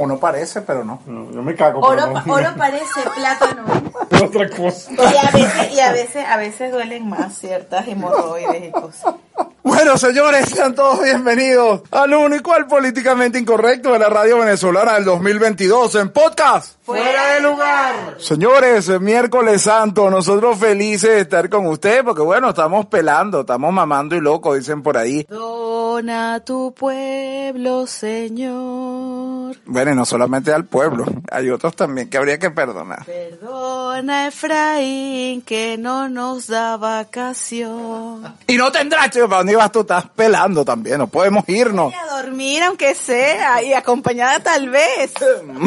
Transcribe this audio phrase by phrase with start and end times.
[0.00, 0.14] Tampoco.
[0.14, 1.00] Uno parece, pero no.
[1.06, 1.80] yo me cago.
[1.80, 2.32] pero Oro, no.
[2.32, 3.64] oro parece plátano.
[4.24, 4.92] otra cosa.
[4.92, 9.14] Y a veces, y a veces, a veces duelen más ciertas hemorroides y cosas.
[9.82, 15.06] Bueno, señores, sean todos bienvenidos al único, al políticamente incorrecto de la radio venezolana del
[15.06, 16.74] 2022 en podcast.
[16.82, 18.16] Fuera de lugar.
[18.18, 23.72] Señores, eh, miércoles santo, nosotros felices de estar con ustedes porque bueno, estamos pelando, estamos
[23.72, 25.24] mamando y loco, dicen por ahí.
[25.30, 29.56] Dona tu pueblo, Señor.
[29.64, 33.06] Bueno, y no solamente al pueblo, hay otros también que habría que perdonar.
[33.06, 38.34] Perdona, Efraín, que no nos da vacación.
[38.46, 39.80] Y no tendrás, chico, ¿para dónde ibas tú?
[39.80, 41.92] Estás pelando también, no podemos irnos.
[41.92, 45.12] Y a dormir, aunque sea, y acompañada tal vez.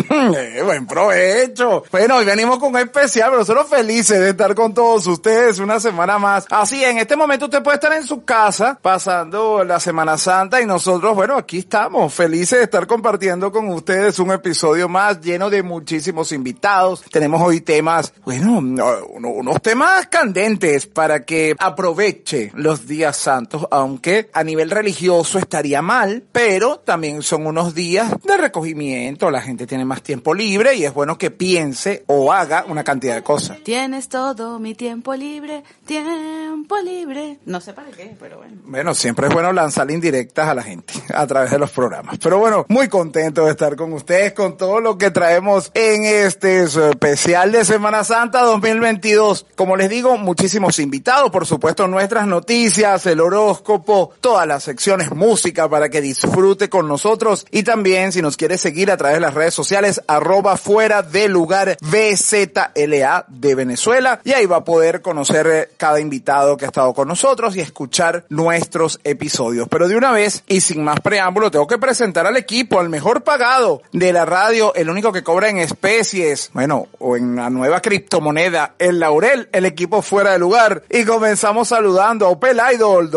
[0.09, 1.83] Eh, buen provecho.
[1.91, 5.79] Bueno, hoy venimos con un especial, pero nosotros felices de estar con todos ustedes una
[5.79, 6.45] semana más.
[6.49, 10.65] Así, en este momento usted puede estar en su casa pasando la Semana Santa y
[10.65, 15.63] nosotros, bueno, aquí estamos felices de estar compartiendo con ustedes un episodio más lleno de
[15.63, 17.03] muchísimos invitados.
[17.11, 24.31] Tenemos hoy temas, bueno, uno- unos temas candentes para que aproveche los días santos, aunque
[24.33, 29.85] a nivel religioso estaría mal, pero también son unos días de recogimiento, la gente tiene
[29.85, 33.59] más tiempo libre y es bueno que piense o haga una cantidad de cosas.
[33.63, 37.37] Tienes todo mi tiempo libre, tiempo libre.
[37.45, 38.55] No sé para qué, pero bueno.
[38.65, 42.17] Bueno, siempre es bueno lanzar indirectas a la gente a través de los programas.
[42.17, 46.63] Pero bueno, muy contento de estar con ustedes con todo lo que traemos en este
[46.63, 49.45] especial de Semana Santa 2022.
[49.55, 53.82] Como les digo, muchísimos invitados, por supuesto nuestras noticias, el horóscopo,
[54.19, 58.91] todas las secciones música para que disfrute con nosotros y también si nos quiere seguir
[58.91, 64.45] a través de las redes sociales arroba fuera de lugar BZLA de Venezuela y ahí
[64.45, 68.99] va a poder conocer eh, cada invitado que ha estado con nosotros y escuchar nuestros
[69.03, 69.67] episodios.
[69.69, 73.23] Pero de una vez y sin más preámbulo tengo que presentar al equipo, al mejor
[73.23, 77.81] pagado de la radio, el único que cobra en especies, bueno, o en la nueva
[77.81, 80.83] criptomoneda, el Laurel, el equipo fuera de lugar.
[80.89, 83.11] Y comenzamos saludando a Opel Idol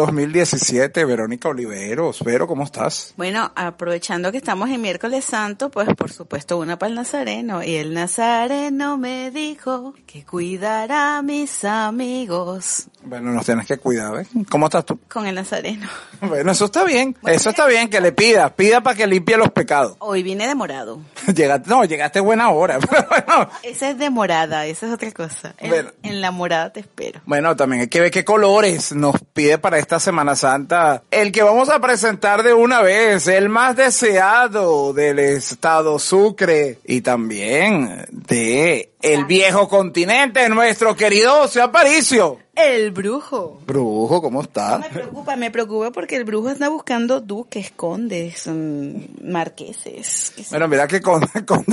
[0.56, 2.22] 2017, Verónica Oliveros.
[2.24, 3.12] Vero, ¿cómo estás?
[3.16, 7.62] Bueno, aprovechando que estamos en miércoles santo, pues por supuesto una para el nazareno.
[7.62, 14.20] Y el nazareno me dijo que cuidará a mis amigos Bueno, nos tienes que cuidar,
[14.20, 14.26] ¿eh?
[14.50, 14.98] ¿Cómo estás tú?
[15.08, 15.88] con el nazareno.
[16.18, 17.14] Bueno, eso está bien.
[17.26, 18.48] Eso está bien, que le pida.
[18.56, 19.96] Pida para que limpie los pecados.
[20.00, 20.98] Hoy vine de morado.
[21.34, 22.78] Llegaste, no, llegaste buena hora.
[22.80, 25.54] Pero bueno, Esa es de morada, esa es otra cosa.
[25.58, 25.90] En, Bueno.
[26.02, 27.20] en la morada te espero.
[27.26, 31.02] Bueno, también hay que ver qué colores nos pide para esta Semana Santa.
[31.10, 37.02] El que vamos a presentar de una vez, el más deseado del estado Sucre y
[37.02, 42.38] también de el viejo continente, nuestro querido José Aparicio.
[42.56, 43.60] El brujo.
[43.66, 44.78] Brujo, ¿cómo No está?
[44.78, 50.32] me preocupa, me preocupa porque el brujo está buscando duques, condes, mm, marqueses.
[50.48, 51.66] Bueno, mira que con, con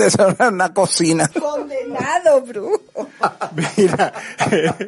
[0.52, 1.30] una cocina.
[1.30, 2.82] Condenado, brujo.
[3.78, 4.14] Mira,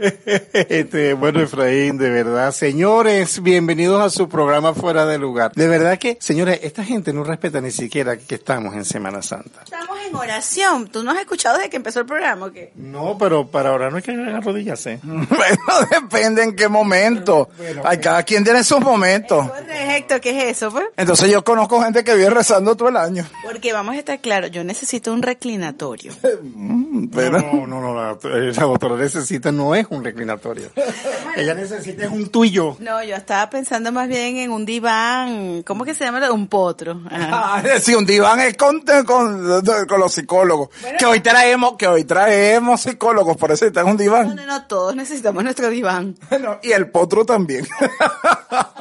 [0.69, 5.53] este, bueno, Efraín, de verdad, señores, bienvenidos a su programa Fuera de Lugar.
[5.55, 9.61] De verdad que, señores, esta gente no respeta ni siquiera que estamos en Semana Santa.
[9.63, 10.87] Estamos en oración.
[10.89, 12.71] ¿Tú no has escuchado desde que empezó el programa o qué?
[12.75, 14.99] No, pero para ahora no hay que arrodillarse.
[15.05, 17.49] Bueno, depende en qué momento.
[17.83, 19.47] Ay, cada quien tiene sus momentos.
[19.49, 20.85] Correcto, ¿qué es eso, pues?
[20.97, 23.25] Entonces yo conozco gente que vive rezando todo el año.
[23.43, 26.11] Porque vamos a estar claros, yo necesito un reclinatorio.
[26.55, 30.69] Mm, Pero, No, no, no, la, la doctora necesita no es un reclinatorio.
[31.35, 32.77] Ella necesita es un tuyo.
[32.79, 36.31] No, yo estaba pensando más bien en un diván, ¿cómo que se llama?
[36.31, 37.01] Un potro.
[37.11, 40.69] Ah, sí, un diván es con, con, con los psicólogos.
[40.97, 42.24] Que hoy traemos, que hoy traemos
[42.77, 44.35] psicólogos, por eso está en un No, diván.
[44.35, 46.15] no, no, todos necesitamos nuestro diván.
[46.29, 47.65] Bueno, y el potro también.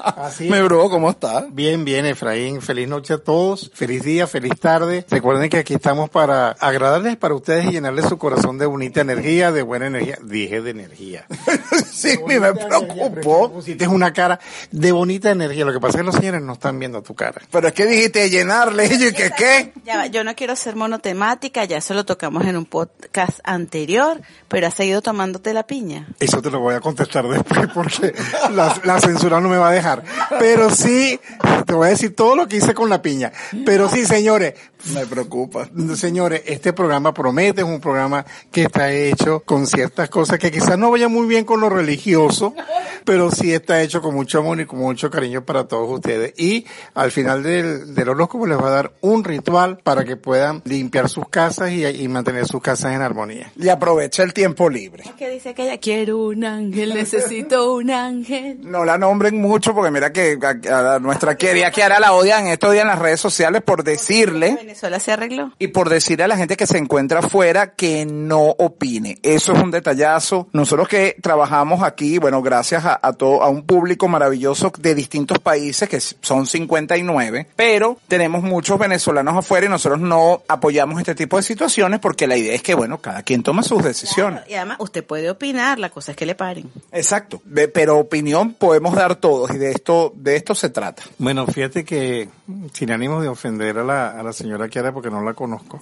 [0.03, 0.65] Así Mi es.
[0.65, 1.45] bro, ¿cómo estás?
[1.55, 2.61] Bien, bien, Efraín.
[2.61, 3.71] Feliz noche a todos.
[3.75, 5.05] Feliz día, feliz tarde.
[5.09, 9.53] Recuerden que aquí estamos para agradarles para ustedes y llenarles su corazón de bonita energía,
[9.53, 10.19] de buena energía.
[10.23, 11.27] Dije de energía.
[11.93, 13.53] sí, me preocupó.
[13.53, 14.41] Pusiste una cara
[14.73, 15.65] de bonita energía.
[15.65, 17.41] Lo que pasa es que los señores no están viendo tu cara.
[17.51, 19.73] Pero es que dijiste llenarle y yo, ¿y que qué?
[19.85, 24.67] Ya yo no quiero ser monotemática, ya eso lo tocamos en un podcast anterior, pero
[24.67, 26.07] has seguido tomándote la piña.
[26.21, 28.15] Eso te lo voy a contestar después porque
[28.53, 30.05] la, censura no me va a dejar.
[30.39, 31.21] Pero sí,
[31.67, 33.33] te voy a decir todo lo que hice con la piña.
[33.65, 34.55] Pero sí, señores,
[34.93, 35.69] Me preocupa.
[35.97, 40.79] Señores, este programa promete, es un programa que está hecho con ciertas cosas que quizás
[40.79, 42.55] no vayan muy bien con lo religioso,
[43.05, 46.35] pero sí está hecho con mucho amor y con mucho cariño para todos ustedes.
[46.39, 50.63] Y al final del, del horóscopo les va a dar un ritual para que puedan
[50.65, 53.53] limpiar sus casas y, y mantener sus casas en armonía.
[53.57, 55.05] Y aprovecha el tiempo libre.
[55.19, 58.59] que dice que ella quiero un ángel, necesito un ángel.
[58.63, 60.39] No la nombren mucho porque mira que
[60.71, 64.74] a, a nuestra querida Kiara la odian estos días en las redes sociales por decirle
[64.75, 65.53] Venezuela se arregló.
[65.61, 69.19] y por decirle a la gente que se encuentra afuera que no opine.
[69.23, 70.49] Eso es un detallazo.
[70.53, 75.39] Nosotros que trabajamos aquí, bueno, gracias a, a todo, a un público maravilloso de distintos
[75.39, 81.37] países, que son 59, pero tenemos muchos venezolanos afuera y nosotros no apoyamos este tipo
[81.37, 84.43] de situaciones porque la idea es que, bueno, cada quien toma sus decisiones.
[84.49, 86.69] Y además, usted puede opinar, la cosa es que le paren.
[86.91, 87.41] Exacto.
[87.73, 91.05] Pero opinión podemos dar todos y de esto, de esto se trata.
[91.19, 92.29] Bueno, fíjate que
[92.73, 95.81] sin ánimo de ofender a la, a la señora Kiara porque no la conozco.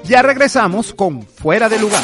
[0.04, 2.04] Ya regresamos con Fuera de lugar.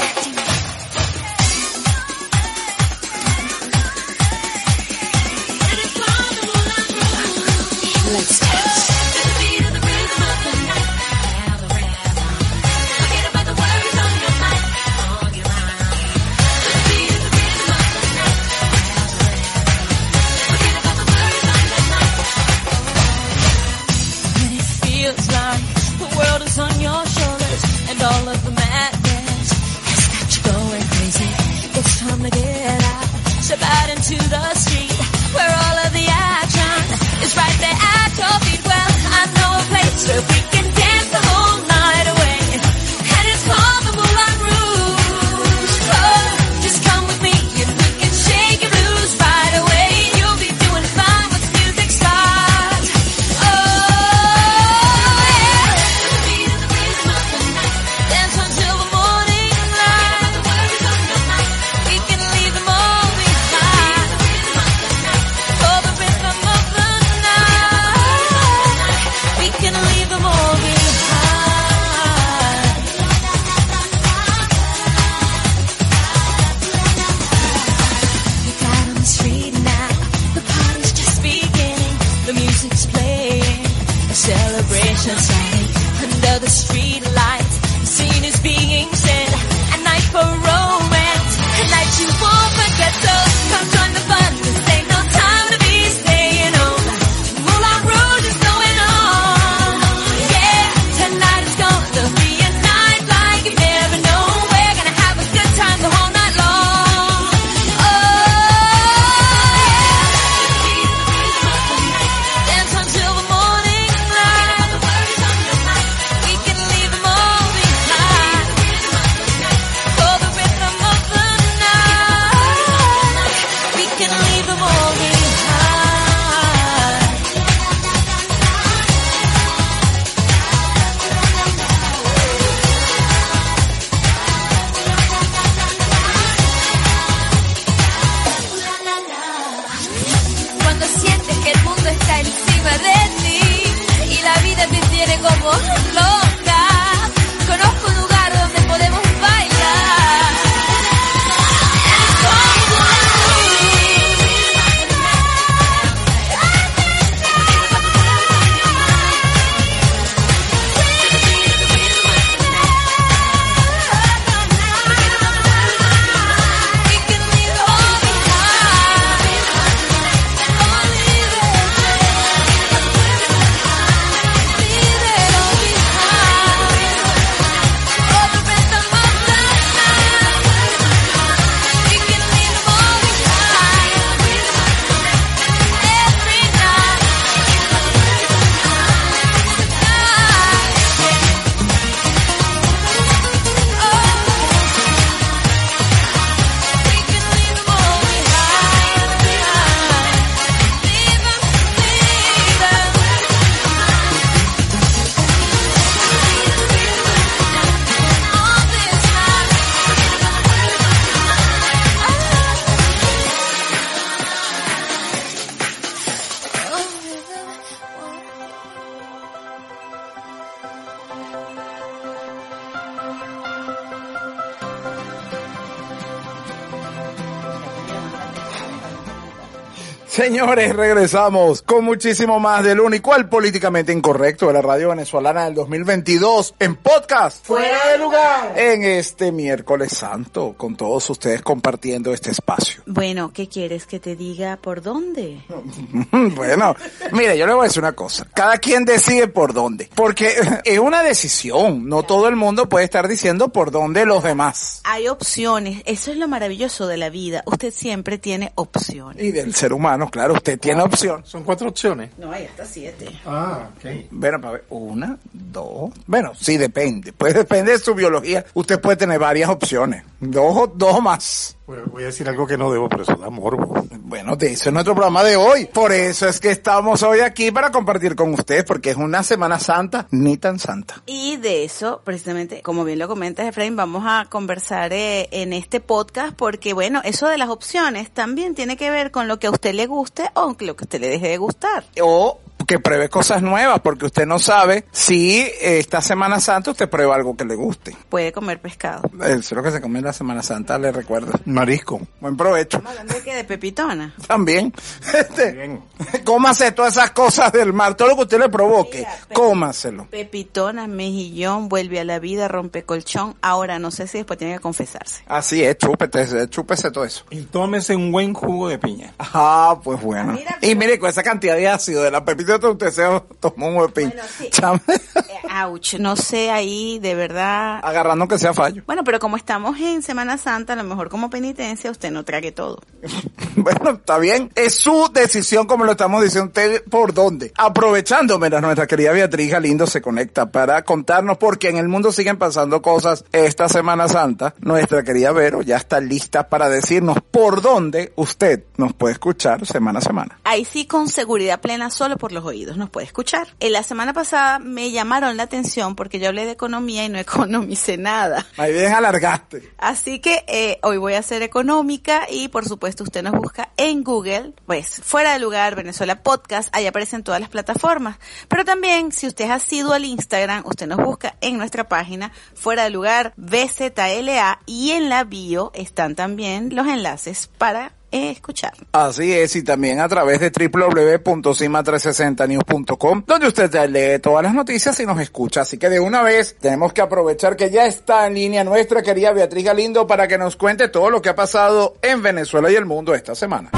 [230.38, 235.56] Señores, regresamos con muchísimo más del único, el políticamente incorrecto de la radio venezolana del
[235.56, 237.44] 2022 en podcast.
[237.44, 238.54] Fuera de lugar.
[238.56, 242.84] En este miércoles santo, con todos ustedes compartiendo este espacio.
[242.86, 245.42] Bueno, ¿qué quieres que te diga por dónde?
[246.36, 246.76] bueno,
[247.14, 248.28] mire, yo le voy a decir una cosa.
[248.32, 249.90] Cada quien decide por dónde.
[249.96, 251.90] Porque es una decisión.
[251.90, 254.82] No todo el mundo puede estar diciendo por dónde los demás.
[254.84, 257.42] Hay opciones, eso es lo maravilloso de la vida.
[257.48, 259.24] Usted siempre tiene opciones.
[259.24, 261.22] Y del ser humano, claro, usted tiene opción.
[261.26, 262.12] Son cuatro opciones.
[262.18, 263.08] No, hay hasta siete.
[263.26, 263.86] Ah, ok.
[264.12, 265.92] Bueno, para ver, una, dos.
[266.06, 267.14] Bueno, sí, depende.
[267.14, 268.46] Pues depende de su biología.
[268.54, 270.04] Usted puede tener varias opciones.
[270.20, 271.57] Dos, o- dos más.
[271.68, 273.86] Voy a decir algo que no debo, pero eso da morbo.
[274.00, 275.66] Bueno, de eso es nuestro programa de hoy.
[275.66, 279.60] Por eso es que estamos hoy aquí para compartir con ustedes, porque es una Semana
[279.60, 281.04] Santa ni tan santa.
[281.06, 285.82] Y de eso, precisamente, como bien lo comentas, Efraín, vamos a conversar eh, en este
[285.82, 289.52] podcast porque, bueno, eso de las opciones también tiene que ver con lo que a
[289.52, 291.84] usted le guste o lo que a usted le deje de gustar.
[292.02, 296.90] O que pruebe cosas nuevas, porque usted no sabe si eh, esta Semana Santa usted
[296.90, 297.96] prueba algo que le guste.
[298.10, 299.04] Puede comer pescado.
[299.24, 301.32] Eso es lo que se come en la Semana Santa, le recuerdo.
[301.46, 302.02] Marisco.
[302.20, 302.78] Buen provecho.
[302.78, 303.36] ¿Estamos hablando de qué?
[303.36, 304.14] ¿De pepitona?
[304.28, 304.74] También.
[305.18, 305.82] Este, Bien.
[306.24, 310.08] cómase todas esas cosas del mar, todo lo que usted le provoque, Mira, pe- cómaselo.
[310.10, 313.36] Pepitona, mejillón, vuelve a la vida, rompe colchón.
[313.42, 315.24] Ahora no sé si después tiene que confesarse.
[315.28, 317.24] Así es, chúpete, chúpese todo eso.
[317.32, 319.14] Y tómese un buen jugo de piña.
[319.20, 320.34] Ah, pues bueno.
[320.34, 323.76] Mira, y mire, con esa cantidad de ácido de la pepita, usted se tomó un
[323.78, 324.10] huepín.
[324.10, 324.46] Bueno, sí.
[324.46, 327.80] Eh, ouch, no sé ahí, de verdad.
[327.84, 328.84] Agarrando que sea fallo.
[328.86, 332.52] Bueno, pero como estamos en Semana Santa, a lo mejor como penitencia usted no trague
[332.52, 332.80] todo.
[333.60, 334.52] Bueno, está bien.
[334.54, 337.52] Es su decisión, como lo estamos diciendo usted, por dónde.
[337.58, 342.38] Aprovechando, mira, nuestra querida Beatriz Galindo se conecta para contarnos, porque en el mundo siguen
[342.38, 344.54] pasando cosas esta Semana Santa.
[344.60, 350.00] Nuestra querida Vero ya está lista para decirnos por dónde usted nos puede escuchar semana
[350.00, 350.40] a semana.
[350.44, 353.48] Ahí sí con seguridad plena solo por los oídos nos puede escuchar.
[353.60, 357.18] En la semana pasada me llamaron la atención porque yo hablé de economía y no
[357.28, 358.46] economicé nada.
[358.58, 359.74] Ahí bien alargaste.
[359.78, 364.04] Así que eh, hoy voy a ser económica y por supuesto usted nos busca en
[364.04, 368.18] Google, pues fuera de lugar Venezuela Podcast, ahí aparecen todas las plataformas.
[368.48, 372.84] Pero también si usted ha sido al Instagram, usted nos busca en nuestra página fuera
[372.84, 378.74] de lugar BZLA y en la bio están también los enlaces para escuchar.
[378.92, 385.06] Así es, y también a través de www.cima360news.com, donde usted lee todas las noticias y
[385.06, 385.62] nos escucha.
[385.62, 389.32] Así que de una vez tenemos que aprovechar que ya está en línea nuestra querida
[389.32, 392.86] Beatriz Galindo para que nos cuente todo lo que ha pasado en Venezuela y el
[392.86, 393.72] mundo esta semana.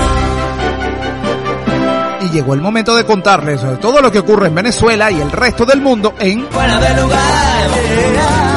[2.21, 5.65] Y llegó el momento de contarles todo lo que ocurre en Venezuela y el resto
[5.65, 8.48] del mundo en Fuera de lugar.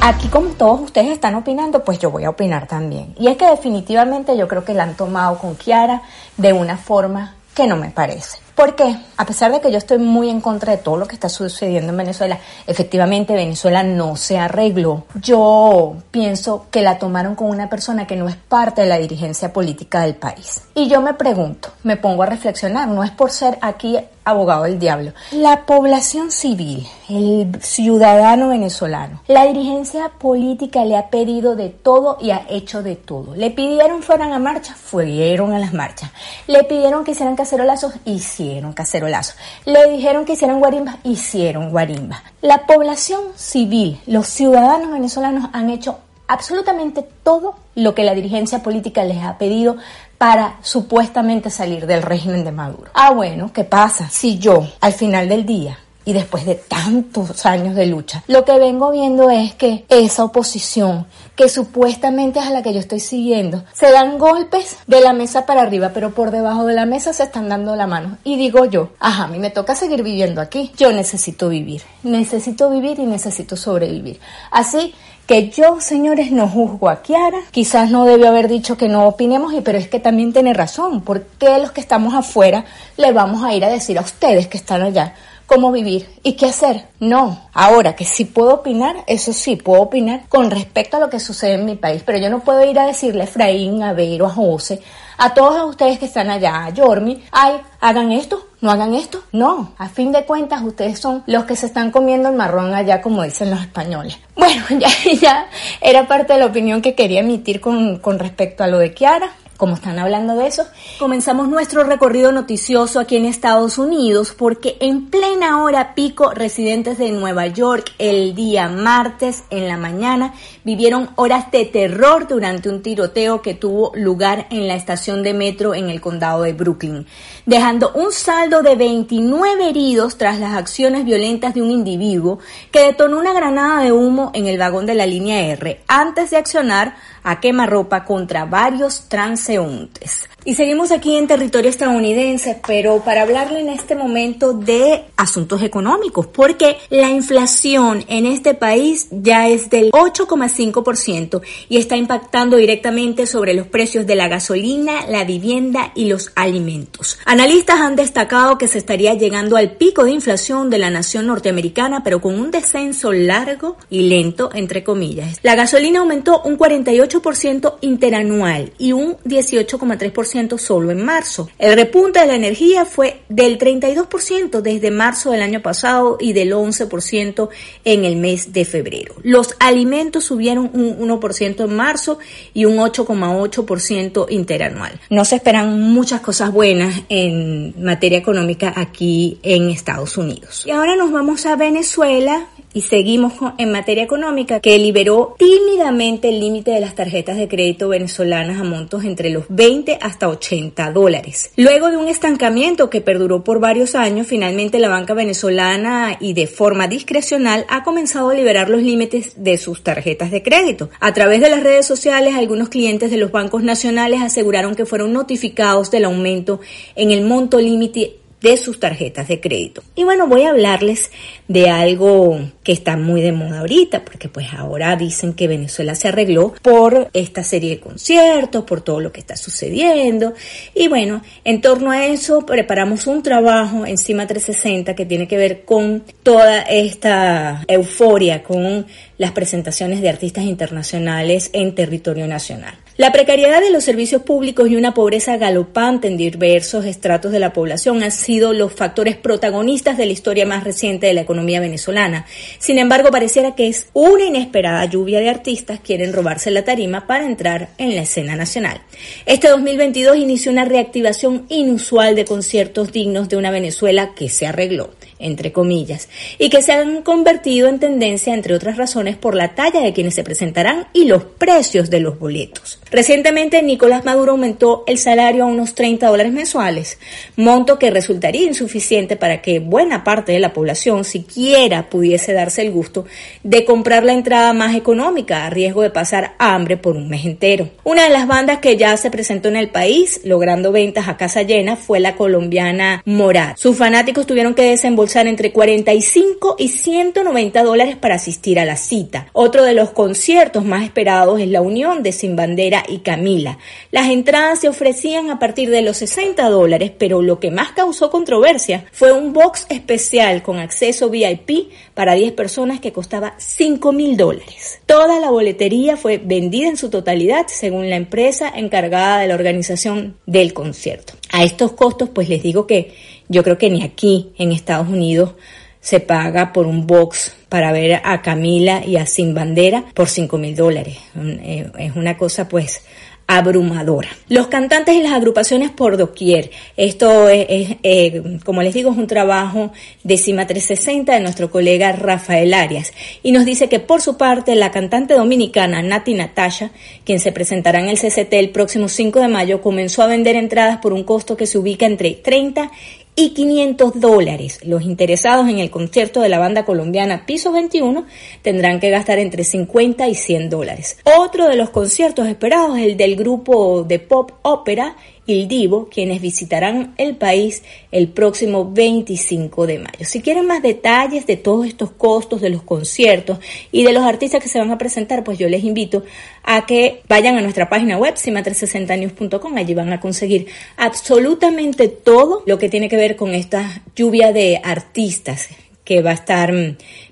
[0.00, 3.14] Aquí como todos ustedes están opinando, pues yo voy a opinar también.
[3.18, 6.02] Y es que definitivamente yo creo que la han tomado con Kiara
[6.36, 8.47] de una forma que no me parece.
[8.58, 11.28] Porque a pesar de que yo estoy muy en contra de todo lo que está
[11.28, 15.04] sucediendo en Venezuela, efectivamente Venezuela no se arregló.
[15.14, 19.52] Yo pienso que la tomaron con una persona que no es parte de la dirigencia
[19.52, 20.62] política del país.
[20.74, 24.78] Y yo me pregunto, me pongo a reflexionar, no es por ser aquí abogado del
[24.78, 25.12] diablo.
[25.30, 32.30] La población civil, el ciudadano venezolano, la dirigencia política le ha pedido de todo y
[32.30, 33.34] ha hecho de todo.
[33.34, 36.10] Le pidieron fueran a marcha, fueron a las marchas.
[36.46, 39.36] Le pidieron que hicieran cacerolazos, hicieron cacerolazos.
[39.64, 42.20] Le dijeron que hicieran guarimbas, hicieron guarimbas.
[42.40, 49.04] La población civil, los ciudadanos venezolanos han hecho absolutamente todo lo que la dirigencia política
[49.04, 49.76] les ha pedido
[50.18, 52.90] para supuestamente salir del régimen de Maduro.
[52.94, 54.08] Ah, bueno, ¿qué pasa?
[54.10, 58.58] Si yo, al final del día, y después de tantos años de lucha, lo que
[58.58, 61.06] vengo viendo es que esa oposición,
[61.38, 65.46] que supuestamente es a la que yo estoy siguiendo, se dan golpes de la mesa
[65.46, 68.18] para arriba, pero por debajo de la mesa se están dando la mano.
[68.24, 70.72] Y digo yo, ajá, a mí me toca seguir viviendo aquí.
[70.76, 74.18] Yo necesito vivir, necesito vivir y necesito sobrevivir.
[74.50, 74.96] Así
[75.28, 77.38] que yo, señores, no juzgo a Kiara.
[77.52, 81.02] Quizás no debió haber dicho que no opinemos, pero es que también tiene razón.
[81.02, 82.64] ¿Por qué los que estamos afuera
[82.96, 85.14] le vamos a ir a decir a ustedes que están allá
[85.48, 86.84] cómo vivir y qué hacer?
[87.00, 87.48] No.
[87.54, 91.54] Ahora que sí puedo opinar, eso sí, puedo opinar con respecto a lo que sucede
[91.54, 94.30] en mi país, pero yo no puedo ir a decirle a Efraín, a Vero, a
[94.30, 94.80] José,
[95.16, 99.22] a todos ustedes que están allá, a Yormi, ay, hagan esto, no hagan esto.
[99.32, 103.00] No, a fin de cuentas ustedes son los que se están comiendo el marrón allá,
[103.00, 104.18] como dicen los españoles.
[104.36, 105.48] Bueno, ya, ya
[105.80, 109.30] era parte de la opinión que quería emitir con, con respecto a lo de Kiara.
[109.58, 110.68] Como están hablando de eso,
[111.00, 117.10] comenzamos nuestro recorrido noticioso aquí en Estados Unidos porque en plena hora pico residentes de
[117.10, 123.42] Nueva York el día martes en la mañana vivieron horas de terror durante un tiroteo
[123.42, 127.04] que tuvo lugar en la estación de metro en el condado de Brooklyn,
[127.44, 132.38] dejando un saldo de 29 heridos tras las acciones violentas de un individuo
[132.70, 136.36] que detonó una granada de humo en el vagón de la línea R antes de
[136.36, 136.94] accionar
[137.24, 139.08] a quemarropa contra varios
[139.48, 140.28] transeúntes.
[140.44, 146.28] Y seguimos aquí en territorio estadounidense, pero para hablarle en este momento de asuntos económicos,
[146.28, 153.52] porque la inflación en este país ya es del 8,5% y está impactando directamente sobre
[153.52, 157.18] los precios de la gasolina, la vivienda y los alimentos.
[157.24, 162.04] Analistas han destacado que se estaría llegando al pico de inflación de la nación norteamericana,
[162.04, 165.40] pero con un descenso largo y lento, entre comillas.
[165.42, 170.27] La gasolina aumentó un 48% interanual y un 18,3%
[170.58, 171.48] solo en marzo.
[171.58, 176.52] El repunte de la energía fue del 32% desde marzo del año pasado y del
[176.52, 177.48] 11%
[177.84, 179.14] en el mes de febrero.
[179.22, 182.18] Los alimentos subieron un 1% en marzo
[182.54, 185.00] y un 8,8% interanual.
[185.10, 190.64] No se esperan muchas cosas buenas en materia económica aquí en Estados Unidos.
[190.66, 196.40] Y ahora nos vamos a Venezuela y seguimos en materia económica que liberó tímidamente el
[196.40, 201.50] límite de las tarjetas de crédito venezolanas a montos entre los 20 hasta 80 dólares.
[201.56, 206.46] Luego de un estancamiento que perduró por varios años, finalmente la banca venezolana y de
[206.46, 210.90] forma discrecional ha comenzado a liberar los límites de sus tarjetas de crédito.
[211.00, 215.12] A través de las redes sociales, algunos clientes de los bancos nacionales aseguraron que fueron
[215.12, 216.60] notificados del aumento
[216.94, 219.82] en el monto límite de sus tarjetas de crédito.
[219.94, 221.10] Y bueno, voy a hablarles
[221.48, 226.08] de algo que está muy de moda ahorita, porque pues ahora dicen que Venezuela se
[226.08, 230.34] arregló por esta serie de conciertos, por todo lo que está sucediendo.
[230.74, 235.64] Y bueno, en torno a eso preparamos un trabajo encima 360 que tiene que ver
[235.64, 242.74] con toda esta euforia, con las presentaciones de artistas internacionales en territorio nacional.
[242.98, 247.52] La precariedad de los servicios públicos y una pobreza galopante en diversos estratos de la
[247.52, 252.26] población han sido los factores protagonistas de la historia más reciente de la economía venezolana.
[252.58, 257.24] Sin embargo, pareciera que es una inesperada lluvia de artistas quieren robarse la tarima para
[257.24, 258.80] entrar en la escena nacional.
[259.26, 264.90] Este 2022 inició una reactivación inusual de conciertos dignos de una Venezuela que se arregló
[265.18, 269.80] entre comillas, y que se han convertido en tendencia, entre otras razones, por la talla
[269.80, 272.80] de quienes se presentarán y los precios de los boletos.
[272.90, 276.98] Recientemente Nicolás Maduro aumentó el salario a unos 30 dólares mensuales,
[277.36, 282.70] monto que resultaría insuficiente para que buena parte de la población siquiera pudiese darse el
[282.70, 283.04] gusto
[283.42, 287.68] de comprar la entrada más económica a riesgo de pasar hambre por un mes entero.
[287.84, 291.42] Una de las bandas que ya se presentó en el país, logrando ventas a casa
[291.42, 293.56] llena, fue la colombiana Morat.
[293.56, 299.28] Sus fanáticos tuvieron que desembolsar entre 45 y 190 dólares para asistir a la cita.
[299.32, 303.58] Otro de los conciertos más esperados es la unión de Sin Bandera y Camila.
[303.90, 308.10] Las entradas se ofrecían a partir de los 60 dólares, pero lo que más causó
[308.10, 314.16] controversia fue un box especial con acceso VIP para 10 personas que costaba 5 mil
[314.16, 314.80] dólares.
[314.86, 320.16] Toda la boletería fue vendida en su totalidad según la empresa encargada de la organización
[320.26, 321.14] del concierto.
[321.32, 322.94] A estos costos, pues les digo que
[323.28, 325.34] yo creo que ni aquí en Estados Unidos
[325.80, 330.36] se paga por un box para ver a Camila y a Sin Bandera por 5
[330.38, 330.98] mil dólares.
[331.16, 332.82] Eh, Es una cosa pues
[333.30, 334.08] abrumadora.
[334.30, 336.50] Los cantantes y las agrupaciones por doquier.
[336.78, 339.70] Esto es, eh, como les digo, es un trabajo
[340.02, 342.94] de Cima 360 de nuestro colega Rafael Arias.
[343.22, 346.70] Y nos dice que por su parte la cantante dominicana Nati Natasha,
[347.04, 350.78] quien se presentará en el CCT el próximo 5 de mayo, comenzó a vender entradas
[350.78, 352.70] por un costo que se ubica entre 30
[353.18, 354.60] y 500 dólares.
[354.62, 358.06] Los interesados en el concierto de la banda colombiana Piso 21
[358.42, 360.98] tendrán que gastar entre 50 y 100 dólares.
[361.18, 364.94] Otro de los conciertos esperados es el del grupo de pop ópera
[365.28, 367.62] Il Divo, quienes visitarán el país
[367.92, 370.04] el próximo 25 de mayo.
[370.04, 373.38] Si quieren más detalles de todos estos costos de los conciertos
[373.70, 376.02] y de los artistas que se van a presentar, pues yo les invito
[376.44, 379.54] a que vayan a nuestra página web, cima360news.com.
[379.58, 380.46] Allí van a conseguir
[380.78, 385.48] absolutamente todo lo que tiene que ver con esta lluvia de artistas
[385.84, 386.54] que va a estar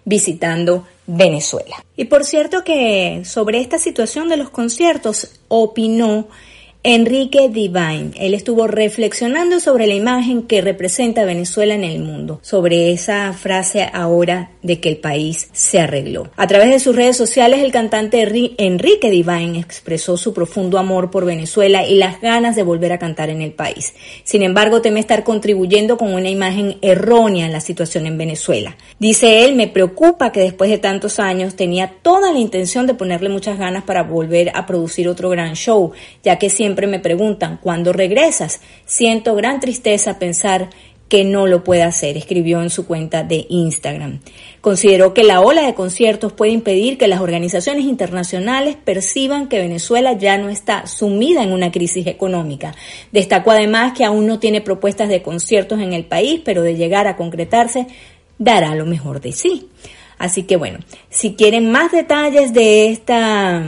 [0.07, 1.85] visitando Venezuela.
[1.99, 6.29] Y por cierto que sobre esta situación de los conciertos opinó
[6.89, 8.13] Enrique Divine.
[8.15, 13.91] Él estuvo reflexionando sobre la imagen que representa Venezuela en el mundo, sobre esa frase
[13.93, 16.31] ahora de que el país se arregló.
[16.37, 18.23] A través de sus redes sociales, el cantante
[18.59, 23.31] Enrique Divine expresó su profundo amor por Venezuela y las ganas de volver a cantar
[23.31, 23.93] en el país.
[24.23, 28.77] Sin embargo, teme estar contribuyendo con una imagen errónea en la situación en Venezuela.
[29.01, 33.29] Dice él, me preocupa que después de tantos años tenía toda la intención de ponerle
[33.29, 35.91] muchas ganas para volver a producir otro gran show,
[36.23, 38.61] ya que siempre me preguntan, ¿cuándo regresas?
[38.85, 40.69] Siento gran tristeza pensar
[41.09, 44.21] que no lo puede hacer, escribió en su cuenta de Instagram.
[44.61, 50.15] Consideró que la ola de conciertos puede impedir que las organizaciones internacionales perciban que Venezuela
[50.15, 52.75] ya no está sumida en una crisis económica.
[53.13, 57.07] Destacó además que aún no tiene propuestas de conciertos en el país, pero de llegar
[57.07, 57.87] a concretarse
[58.39, 59.69] dará lo mejor de sí.
[60.19, 63.63] Así que bueno, si quieren más detalles de esta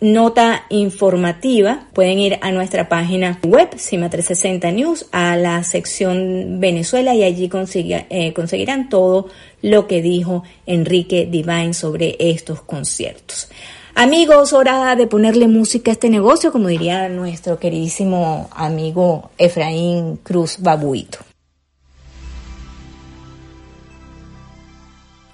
[0.00, 7.22] nota informativa, pueden ir a nuestra página web, Cima360 News, a la sección Venezuela y
[7.22, 9.28] allí eh, conseguirán todo
[9.62, 13.48] lo que dijo Enrique Divine sobre estos conciertos.
[13.94, 20.56] Amigos, hora de ponerle música a este negocio, como diría nuestro queridísimo amigo Efraín Cruz
[20.60, 21.18] Babuito.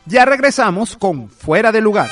[0.07, 2.09] Ya regresamos con Fuera de Lugar.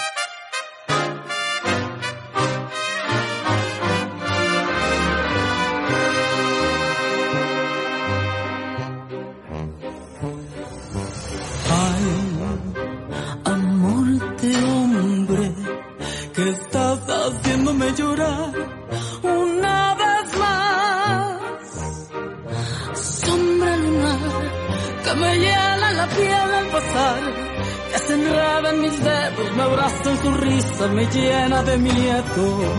[28.62, 32.72] En mis dedos, me abraza en su risa, me llena de miedo.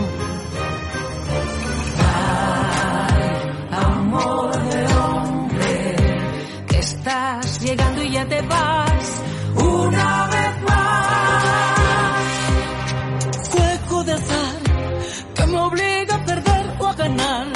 [1.98, 3.22] Ay,
[3.72, 5.96] amor de hombre,
[6.66, 9.22] que estás llegando y ya te vas
[9.54, 10.96] una vez más.
[13.50, 14.56] Juego de azar
[15.34, 17.46] que me obliga a perder o a ganar,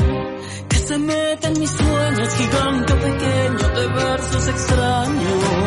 [0.69, 5.60] que se mete en mis sueños, gigante o pequeño de versos extraños.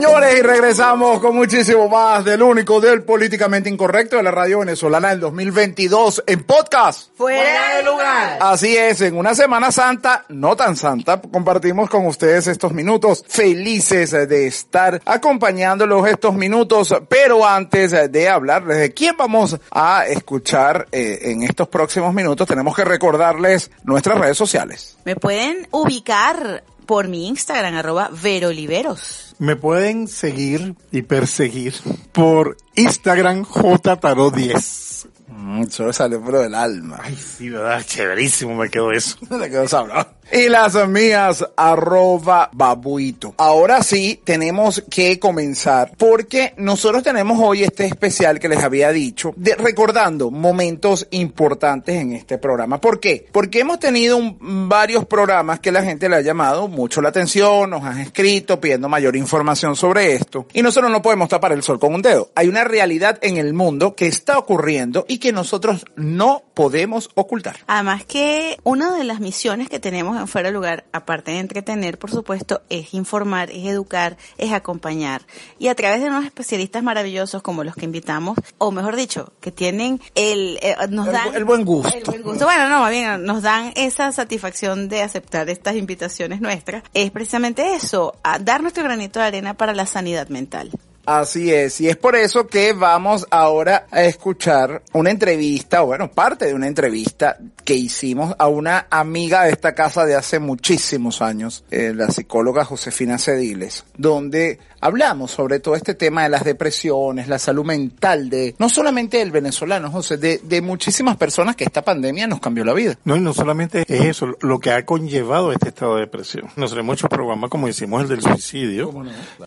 [0.00, 5.10] Señores, y regresamos con muchísimo más del único del políticamente incorrecto de la radio venezolana
[5.10, 7.14] del 2022 en podcast.
[7.14, 8.38] Fuera de lugar.
[8.40, 14.12] Así es, en una Semana Santa, no tan santa, compartimos con ustedes estos minutos felices
[14.12, 21.18] de estar acompañándolos estos minutos, pero antes de hablarles de quién vamos a escuchar eh,
[21.24, 24.96] en estos próximos minutos, tenemos que recordarles nuestras redes sociales.
[25.04, 29.36] Me pueden ubicar por mi Instagram, arroba veroliveros.
[29.38, 31.72] Me pueden seguir y perseguir
[32.10, 35.06] por Instagram JTarot10.
[35.28, 36.98] Mm, eso salió pero del alma.
[37.00, 39.16] Ay, sí, verdad, chéverísimo me quedó eso.
[39.30, 40.08] Le quedó sabroso.
[40.32, 43.34] Y las mías, arroba babuito.
[43.36, 49.34] Ahora sí, tenemos que comenzar porque nosotros tenemos hoy este especial que les había dicho,
[49.36, 52.80] de, recordando momentos importantes en este programa.
[52.80, 53.26] ¿Por qué?
[53.32, 57.82] Porque hemos tenido varios programas que la gente le ha llamado mucho la atención, nos
[57.82, 60.46] han escrito pidiendo mayor información sobre esto.
[60.52, 62.30] Y nosotros no podemos tapar el sol con un dedo.
[62.36, 67.56] Hay una realidad en el mundo que está ocurriendo y que nosotros no podemos ocultar.
[67.66, 72.10] Además que una de las misiones que tenemos Fuera de Lugar, aparte de entretener, por
[72.10, 75.22] supuesto, es informar, es educar, es acompañar.
[75.58, 79.52] Y a través de unos especialistas maravillosos como los que invitamos, o mejor dicho, que
[79.52, 81.34] tienen el, eh, nos El dan...
[81.34, 81.96] el buen gusto.
[81.96, 82.44] el buen gusto.
[82.44, 86.82] Bueno, no, más bien, nos dan esa satisfacción de aceptar estas invitaciones nuestras.
[86.94, 90.70] Es precisamente eso, a dar nuestro granito de arena para la sanidad mental.
[91.10, 96.08] Así es, y es por eso que vamos ahora a escuchar una entrevista, o bueno,
[96.08, 101.20] parte de una entrevista que hicimos a una amiga de esta casa de hace muchísimos
[101.20, 107.26] años, eh, la psicóloga Josefina Cediles, donde hablamos sobre todo este tema de las depresiones,
[107.26, 111.82] la salud mental de, no solamente del venezolano, José, de, de muchísimas personas que esta
[111.82, 112.96] pandemia nos cambió la vida.
[113.04, 116.46] No, y no solamente es eso, lo que ha conllevado este estado de depresión.
[116.56, 118.94] Nosotros hemos hecho programas como hicimos el del suicidio,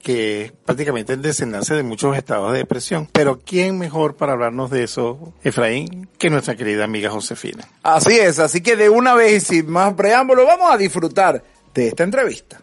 [0.01, 3.07] que prácticamente el desenlace de muchos estados de depresión.
[3.11, 7.67] Pero ¿quién mejor para hablarnos de eso, Efraín, que nuestra querida amiga Josefina?
[7.83, 11.87] Así es, así que de una vez y sin más preámbulo, vamos a disfrutar de
[11.87, 12.59] esta entrevista.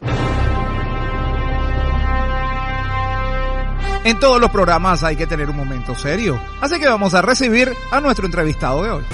[4.02, 6.40] En todos los programas hay que tener un momento serio.
[6.60, 9.04] Así que vamos a recibir a nuestro entrevistado de hoy.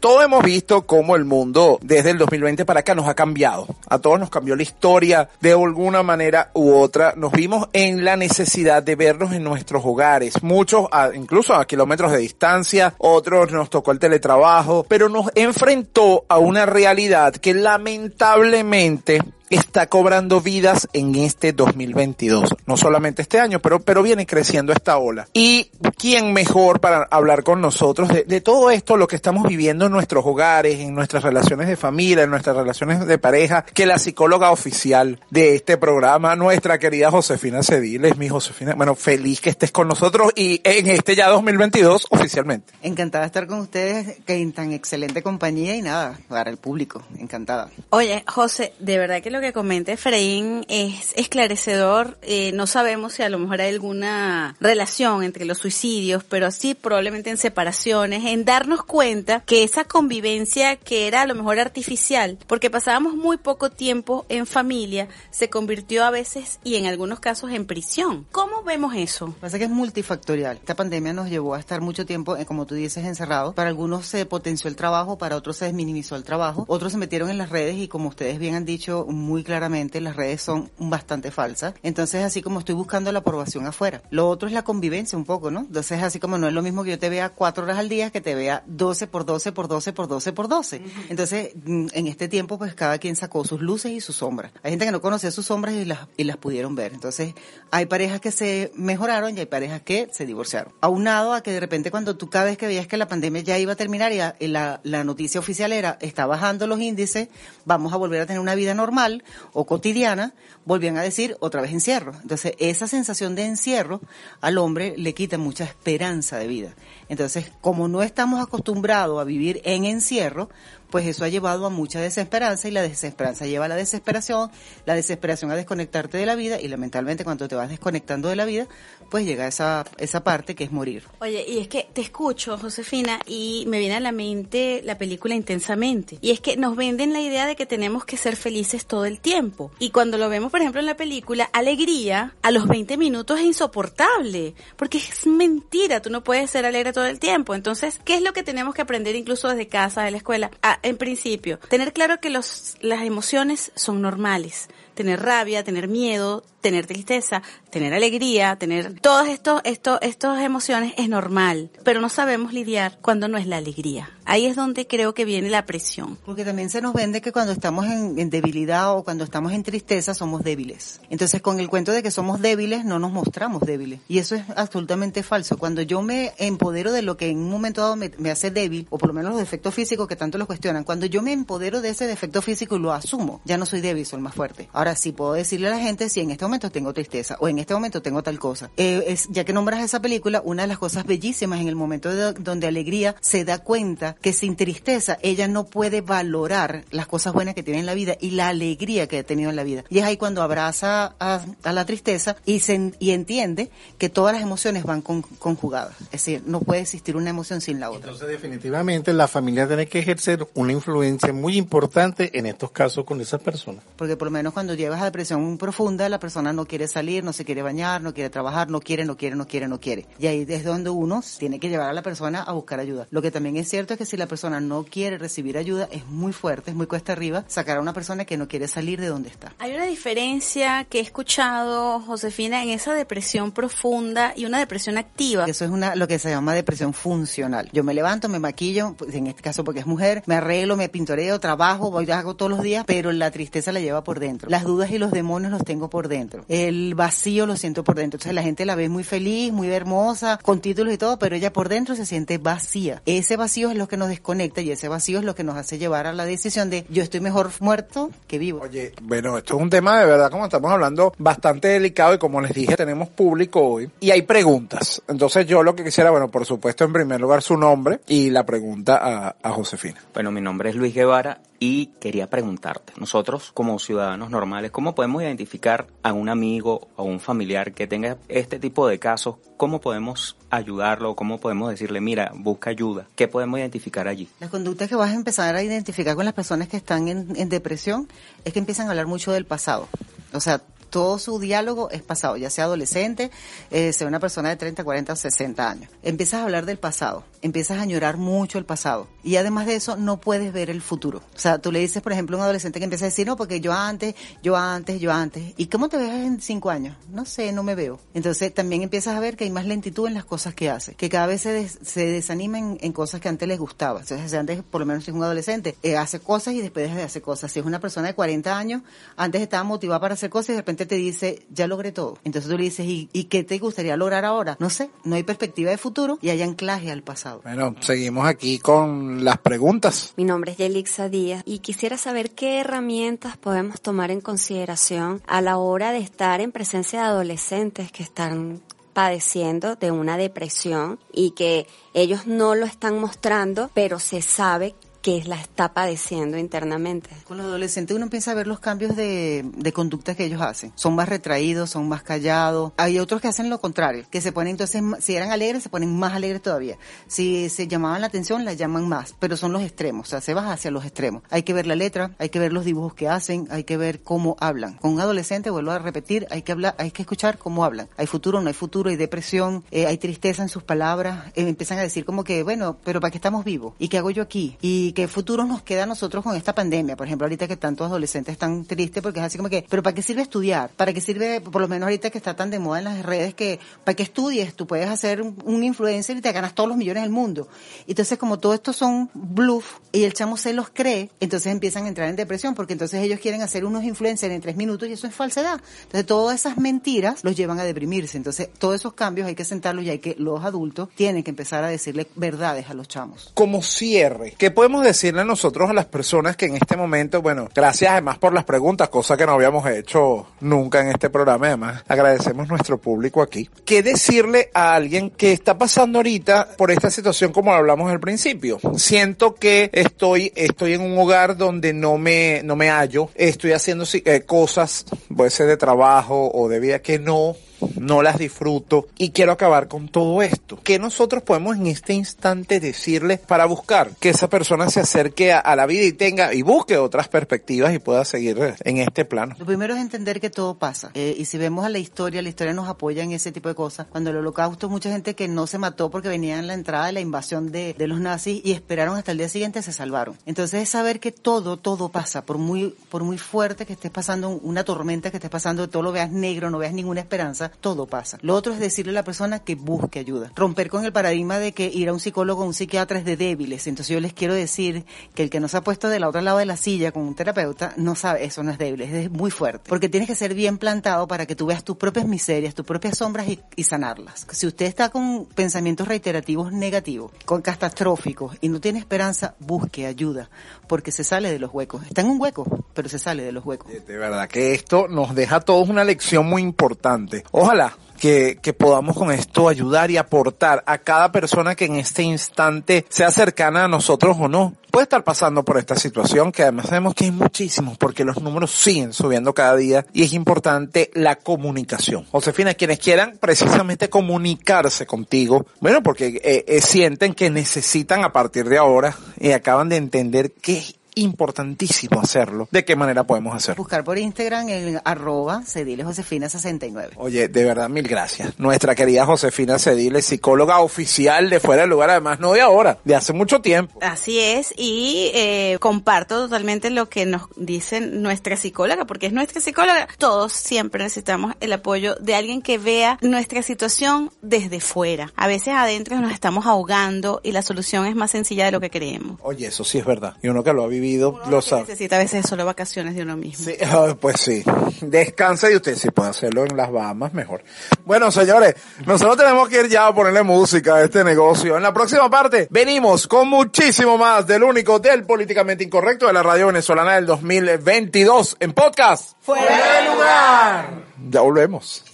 [0.00, 3.66] Todos hemos visto cómo el mundo desde el 2020 para acá nos ha cambiado.
[3.86, 7.12] A todos nos cambió la historia de alguna manera u otra.
[7.16, 10.42] Nos vimos en la necesidad de vernos en nuestros hogares.
[10.42, 12.94] Muchos, a- incluso a kilómetros de distancia.
[12.96, 14.86] Otros nos tocó el teletrabajo.
[14.88, 22.54] Pero nos enfrentó a una realidad que lamentablemente está cobrando vidas en este 2022.
[22.66, 25.28] No solamente este año, pero, pero viene creciendo esta ola.
[25.32, 29.86] Y quién mejor para hablar con nosotros de, de todo esto, lo que estamos viviendo
[29.86, 33.98] en nuestros hogares, en nuestras relaciones de familia, en nuestras relaciones de pareja, que la
[33.98, 39.72] psicóloga oficial de este programa, nuestra querida Josefina Cediles, mi Josefina, bueno, feliz que estés
[39.72, 42.72] con nosotros y en este ya 2022 oficialmente.
[42.82, 47.02] Encantada de estar con ustedes, que en tan excelente compañía y nada, para el público,
[47.18, 47.68] encantada.
[47.90, 52.18] Oye, José, de verdad que lo que comenta Efraín es esclarecedor.
[52.22, 56.74] Eh, no sabemos si a lo mejor hay alguna relación entre los suicidios, pero sí
[56.74, 62.38] probablemente en separaciones, en darnos cuenta que esa convivencia que era a lo mejor artificial,
[62.46, 67.50] porque pasábamos muy poco tiempo en familia, se convirtió a veces y en algunos casos
[67.50, 68.26] en prisión.
[68.32, 69.34] ¿Cómo vemos eso?
[69.40, 70.58] Pasa que es multifactorial.
[70.58, 73.54] Esta pandemia nos llevó a estar mucho tiempo, eh, como tú dices, encerrados.
[73.54, 76.64] Para algunos se potenció el trabajo, para otros se minimizó el trabajo.
[76.68, 79.04] Otros se metieron en las redes y como ustedes bien han dicho
[79.44, 81.74] claramente, las redes son bastante falsas.
[81.82, 84.02] Entonces, así como estoy buscando la aprobación afuera.
[84.10, 85.60] Lo otro es la convivencia un poco, ¿no?
[85.60, 88.10] Entonces, así como no es lo mismo que yo te vea cuatro horas al día
[88.10, 90.82] que te vea 12 por 12 por 12 por 12 por 12.
[91.08, 94.52] Entonces, mm, en este tiempo, pues cada quien sacó sus luces y sus sombras.
[94.62, 96.92] Hay gente que no conocía sus sombras y las, y las pudieron ver.
[96.92, 97.34] Entonces,
[97.70, 100.72] hay parejas que se mejoraron y hay parejas que se divorciaron.
[100.80, 103.58] Aunado a que de repente cuando tú cada vez que veías que la pandemia ya
[103.58, 107.28] iba a terminar y la, la noticia oficial era, está bajando los índices,
[107.64, 109.19] vamos a volver a tener una vida normal,
[109.52, 112.12] o cotidiana, volvían a decir otra vez encierro.
[112.22, 114.00] Entonces, esa sensación de encierro
[114.40, 116.74] al hombre le quita mucha esperanza de vida.
[117.08, 120.48] Entonces, como no estamos acostumbrados a vivir en encierro,
[120.90, 124.50] pues eso ha llevado a mucha desesperanza y la desesperanza lleva a la desesperación,
[124.86, 128.44] la desesperación a desconectarte de la vida y lamentablemente cuando te vas desconectando de la
[128.44, 128.66] vida,
[129.10, 131.04] pues llega esa, esa parte que es morir.
[131.20, 135.34] Oye, y es que te escucho, Josefina, y me viene a la mente la película
[135.34, 136.18] Intensamente.
[136.20, 139.20] Y es que nos venden la idea de que tenemos que ser felices todo el
[139.20, 139.70] tiempo.
[139.78, 143.46] Y cuando lo vemos, por ejemplo, en la película, alegría a los 20 minutos es
[143.46, 144.54] insoportable.
[144.76, 147.54] Porque es mentira, tú no puedes ser alegre todo el tiempo.
[147.54, 150.50] Entonces, ¿qué es lo que tenemos que aprender incluso desde casa, de la escuela?
[150.82, 154.68] En principio, tener claro que los, las emociones son normales.
[154.94, 161.08] Tener rabia, tener miedo, tener tristeza, tener alegría, tener todas estos, estos, estas emociones es
[161.08, 164.10] normal, pero no sabemos lidiar cuando no es la alegría.
[164.24, 166.16] Ahí es donde creo que viene la presión.
[166.24, 170.14] Porque también se nos vende que cuando estamos en, debilidad o cuando estamos en tristeza
[170.14, 171.00] somos débiles.
[171.10, 174.00] Entonces con el cuento de que somos débiles no nos mostramos débiles.
[174.08, 175.58] Y eso es absolutamente falso.
[175.58, 178.86] Cuando yo me empodero de lo que en un momento dado me, me hace débil,
[178.90, 181.80] o por lo menos los defectos físicos que tanto los cuestionan, cuando yo me empodero
[181.80, 184.68] de ese defecto físico y lo asumo, ya no soy débil, soy más fuerte.
[184.72, 187.58] Ahora sí puedo decirle a la gente si en este momento tengo tristeza o en
[187.58, 188.70] este momento tengo tal cosa.
[188.76, 192.12] Eh, es, ya que nombras esa película, una de las cosas bellísimas en el momento
[192.14, 197.32] de- donde Alegría se da cuenta que sin tristeza ella no puede valorar las cosas
[197.32, 199.84] buenas que tiene en la vida y la alegría que ha tenido en la vida.
[199.88, 204.34] Y es ahí cuando abraza a, a la tristeza y, se, y entiende que todas
[204.34, 205.94] las emociones van con- conjugadas.
[206.06, 208.10] Es decir, no puede existir una emoción sin la otra.
[208.10, 213.20] Entonces, definitivamente, la familia tiene que ejercer una influencia muy importante en estos casos con
[213.20, 213.84] esas personas.
[213.96, 217.32] Porque por lo menos cuando llevas a depresión profunda, la persona no quiere salir, no
[217.32, 220.06] se quiere bañar, no quiere trabajar, no quiere, no quiere, no quiere, no quiere.
[220.18, 223.06] Y ahí es donde uno tiene que llevar a la persona a buscar ayuda.
[223.10, 226.06] Lo que también es cierto es que si la persona no quiere recibir ayuda, es
[226.06, 229.08] muy fuerte, es muy cuesta arriba sacar a una persona que no quiere salir de
[229.08, 229.54] donde está.
[229.58, 235.44] Hay una diferencia que he escuchado, Josefina, en esa depresión profunda y una depresión activa.
[235.46, 237.70] Eso es una lo que se llama depresión funcional.
[237.72, 240.88] Yo me levanto, me maquillo, pues, en este caso porque es mujer, me arreglo, me
[240.88, 244.50] pintoreo, trabajo, voy hago todos los días, pero la tristeza la lleva por dentro.
[244.50, 246.29] Las dudas y los demonios los tengo por dentro.
[246.48, 248.16] El vacío lo siento por dentro.
[248.16, 251.52] Entonces la gente la ve muy feliz, muy hermosa, con títulos y todo, pero ella
[251.52, 253.02] por dentro se siente vacía.
[253.06, 255.78] Ese vacío es lo que nos desconecta y ese vacío es lo que nos hace
[255.78, 258.60] llevar a la decisión de yo estoy mejor muerto que vivo.
[258.62, 262.40] Oye, bueno, esto es un tema de verdad, como estamos hablando, bastante delicado y como
[262.40, 265.02] les dije, tenemos público hoy y hay preguntas.
[265.08, 268.44] Entonces yo lo que quisiera, bueno, por supuesto, en primer lugar su nombre y la
[268.44, 270.00] pregunta a, a Josefina.
[270.14, 275.22] Bueno, mi nombre es Luis Guevara y quería preguntarte, nosotros como ciudadanos normales, ¿cómo podemos
[275.22, 279.36] identificar a un amigo o un familiar que tenga este tipo de casos?
[279.58, 281.14] ¿Cómo podemos ayudarlo?
[281.14, 283.06] ¿Cómo podemos decirle, mira, busca ayuda?
[283.14, 284.26] ¿Qué podemos identificar allí?
[284.40, 287.50] Las conductas que vas a empezar a identificar con las personas que están en, en
[287.50, 288.08] depresión
[288.46, 289.86] es que empiezan a hablar mucho del pasado.
[290.32, 293.30] O sea, todo su diálogo es pasado, ya sea adolescente,
[293.70, 295.90] eh, sea una persona de 30, 40 o 60 años.
[296.02, 299.08] Empiezas a hablar del pasado, empiezas a añorar mucho el pasado.
[299.22, 301.22] Y además de eso, no puedes ver el futuro.
[301.34, 303.36] O sea, tú le dices, por ejemplo, a un adolescente que empieza a decir, no,
[303.36, 305.54] porque yo antes, yo antes, yo antes.
[305.56, 306.96] ¿Y cómo te ves en cinco años?
[307.10, 308.00] No sé, no me veo.
[308.14, 311.08] Entonces también empiezas a ver que hay más lentitud en las cosas que hace, que
[311.08, 314.02] cada vez se, des- se desanima en, cosas que antes les gustaba.
[314.04, 316.96] Si antes, por lo menos si es un adolescente, eh, hace cosas y después deja
[316.96, 317.52] de hacer cosas.
[317.52, 318.82] Si es una persona de 40 años,
[319.16, 322.18] antes estaba motivada para hacer cosas y de repente te dice, ya logré todo.
[322.24, 324.56] Entonces tú le dices, ¿y, y qué te gustaría lograr ahora?
[324.58, 327.40] No sé, no hay perspectiva de futuro y hay anclaje al pasado.
[327.42, 330.14] Bueno, seguimos aquí con las preguntas.
[330.16, 335.40] Mi nombre es Yelixa Díaz y quisiera saber qué herramientas podemos tomar en consideración a
[335.40, 338.60] la hora de estar en presencia de adolescentes que están
[338.92, 345.22] padeciendo de una depresión y que ellos no lo están mostrando, pero se sabe que
[345.24, 347.10] la está padeciendo internamente.
[347.24, 350.72] Con los adolescentes uno empieza a ver los cambios de, de conducta que ellos hacen.
[350.74, 352.72] Son más retraídos, son más callados.
[352.76, 355.96] Hay otros que hacen lo contrario, que se ponen entonces, si eran alegres, se ponen
[355.98, 356.76] más alegres todavía.
[357.06, 359.14] Si se llamaban la atención, la llaman más.
[359.18, 361.22] Pero son los extremos, o sea, se va hacia los extremos.
[361.30, 364.02] Hay que ver la letra, hay que ver los dibujos que hacen, hay que ver
[364.02, 364.74] cómo hablan.
[364.74, 367.88] Con un adolescente, vuelvo a repetir, hay que hablar, hay que escuchar cómo hablan.
[367.96, 371.28] Hay futuro, no hay futuro, hay depresión, eh, hay tristeza en sus palabras.
[371.34, 373.74] Eh, empiezan a decir como que, bueno, pero ¿para qué estamos vivos?
[373.78, 374.56] ¿Y qué hago yo aquí?
[374.60, 376.96] ¿Y qué futuro nos queda a nosotros con esta pandemia?
[376.96, 379.94] Por ejemplo, ahorita que tantos adolescentes están tristes porque es así como que, pero ¿para
[379.94, 380.70] qué sirve estudiar?
[380.76, 383.34] ¿Para qué sirve, por lo menos ahorita que está tan de moda en las redes,
[383.34, 384.54] que para qué estudies?
[384.54, 387.48] Tú puedes hacer un, influencer y te ganas todos los millones del mundo.
[387.86, 391.88] Entonces, como todo esto son bluff y el chamo se los cree, entonces empiezan a
[391.88, 395.06] entrar en depresión porque entonces ellos quieren hacer unos influencers en tres minutos y eso
[395.06, 395.60] es falsedad.
[395.82, 398.16] Entonces, todas esas mentiras los llevan a deprimirse.
[398.16, 401.64] Entonces, todos esos cambios hay que sentarlos y hay que, los adultos tienen que empezar
[401.64, 403.30] a decirle verdades a los chamos.
[403.34, 407.48] Como cierre, ¿qué podemos podemos decirle nosotros a las personas que en este momento, bueno,
[407.54, 411.84] gracias además por las preguntas, cosa que no habíamos hecho nunca en este programa, además
[411.86, 413.50] agradecemos nuestro público aquí.
[413.66, 418.58] ¿Qué decirle a alguien que está pasando ahorita por esta situación como hablamos al principio?
[418.76, 423.84] Siento que estoy, estoy en un hogar donde no me, no me hallo, estoy haciendo
[423.92, 427.36] eh, cosas, puede ser de trabajo o de vida que no
[427.76, 430.58] no las disfruto y quiero acabar con todo esto.
[430.62, 435.38] ¿Qué nosotros podemos en este instante decirle para buscar que esa persona se acerque a,
[435.38, 439.34] a, la vida y tenga y busque otras perspectivas y pueda seguir en este plano?
[439.38, 440.90] Lo primero es entender que todo pasa.
[440.94, 443.54] Eh, y si vemos a la historia, la historia nos apoya en ese tipo de
[443.54, 443.86] cosas.
[443.90, 446.92] Cuando el holocausto, mucha gente que no se mató porque venía en la entrada de
[446.92, 450.16] la invasión de, de los nazis y esperaron hasta el día siguiente se salvaron.
[450.26, 452.24] Entonces es saber que todo, todo pasa.
[452.24, 455.92] Por muy, por muy fuerte que estés pasando una tormenta, que estés pasando, todo lo
[455.92, 458.18] veas negro, no veas ninguna esperanza, todo pasa.
[458.22, 460.32] Lo otro es decirle a la persona que busque ayuda.
[460.34, 463.16] Romper con el paradigma de que ir a un psicólogo o un psiquiatra es de
[463.16, 463.66] débiles.
[463.66, 464.84] Entonces yo les quiero decir
[465.14, 467.14] que el que no se ha puesto del otro lado de la silla con un
[467.14, 469.68] terapeuta no sabe, eso no es débil, es muy fuerte.
[469.68, 472.98] Porque tienes que ser bien plantado para que tú veas tus propias miserias, tus propias
[472.98, 474.26] sombras y, y sanarlas.
[474.30, 480.30] Si usted está con pensamientos reiterativos negativos, con catastróficos y no tiene esperanza, busque ayuda,
[480.66, 481.82] porque se sale de los huecos.
[481.86, 483.70] Está en un hueco, pero se sale de los huecos.
[483.70, 487.24] De verdad que esto nos deja a todos una lección muy importante.
[487.40, 492.02] Ojalá que, que, podamos con esto ayudar y aportar a cada persona que en este
[492.02, 494.54] instante sea cercana a nosotros o no.
[494.70, 498.50] Puede estar pasando por esta situación que además sabemos que hay muchísimos porque los números
[498.50, 502.06] siguen subiendo cada día y es importante la comunicación.
[502.10, 508.48] Josefina, quienes quieran precisamente comunicarse contigo, bueno, porque eh, eh, sienten que necesitan a partir
[508.48, 510.62] de ahora y acaban de entender que
[510.94, 512.48] importantísimo hacerlo.
[512.50, 513.62] ¿De qué manera podemos hacerlo?
[513.62, 516.94] Buscar por Instagram en arroba Cedile Josefina 69.
[516.96, 518.38] Oye, de verdad, mil gracias.
[518.38, 522.94] Nuestra querida Josefina Cedile, psicóloga oficial de Fuera del Lugar, además no de ahora, de
[522.94, 523.78] hace mucho tiempo.
[523.82, 529.40] Así es, y eh, comparto totalmente lo que nos dice nuestra psicóloga, porque es nuestra
[529.40, 529.88] psicóloga.
[529.98, 535.12] Todos siempre necesitamos el apoyo de alguien que vea nuestra situación desde fuera.
[535.16, 538.70] A veces adentro nos estamos ahogando y la solución es más sencilla de lo que
[538.70, 539.18] creemos.
[539.22, 540.16] Oye, eso sí es verdad.
[540.22, 541.62] Y uno que lo ha vivido uno lo sabe.
[541.62, 543.44] Necesita a veces solo vacaciones de uno mismo.
[543.44, 543.56] Sí,
[544.00, 544.42] pues sí.
[544.80, 547.42] Descansa y usted si puede hacerlo en las Bahamas, mejor.
[547.84, 548.54] Bueno, señores,
[548.86, 551.56] nosotros tenemos que ir ya a ponerle música a este negocio.
[551.56, 556.22] En la próxima parte venimos con muchísimo más del único del políticamente incorrecto de la
[556.22, 559.12] radio venezolana del 2022 en podcast.
[559.20, 560.70] Fuera de lugar.
[561.10, 561.84] Ya volvemos.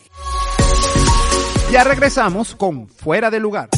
[1.72, 3.68] Ya regresamos con Fuera de lugar.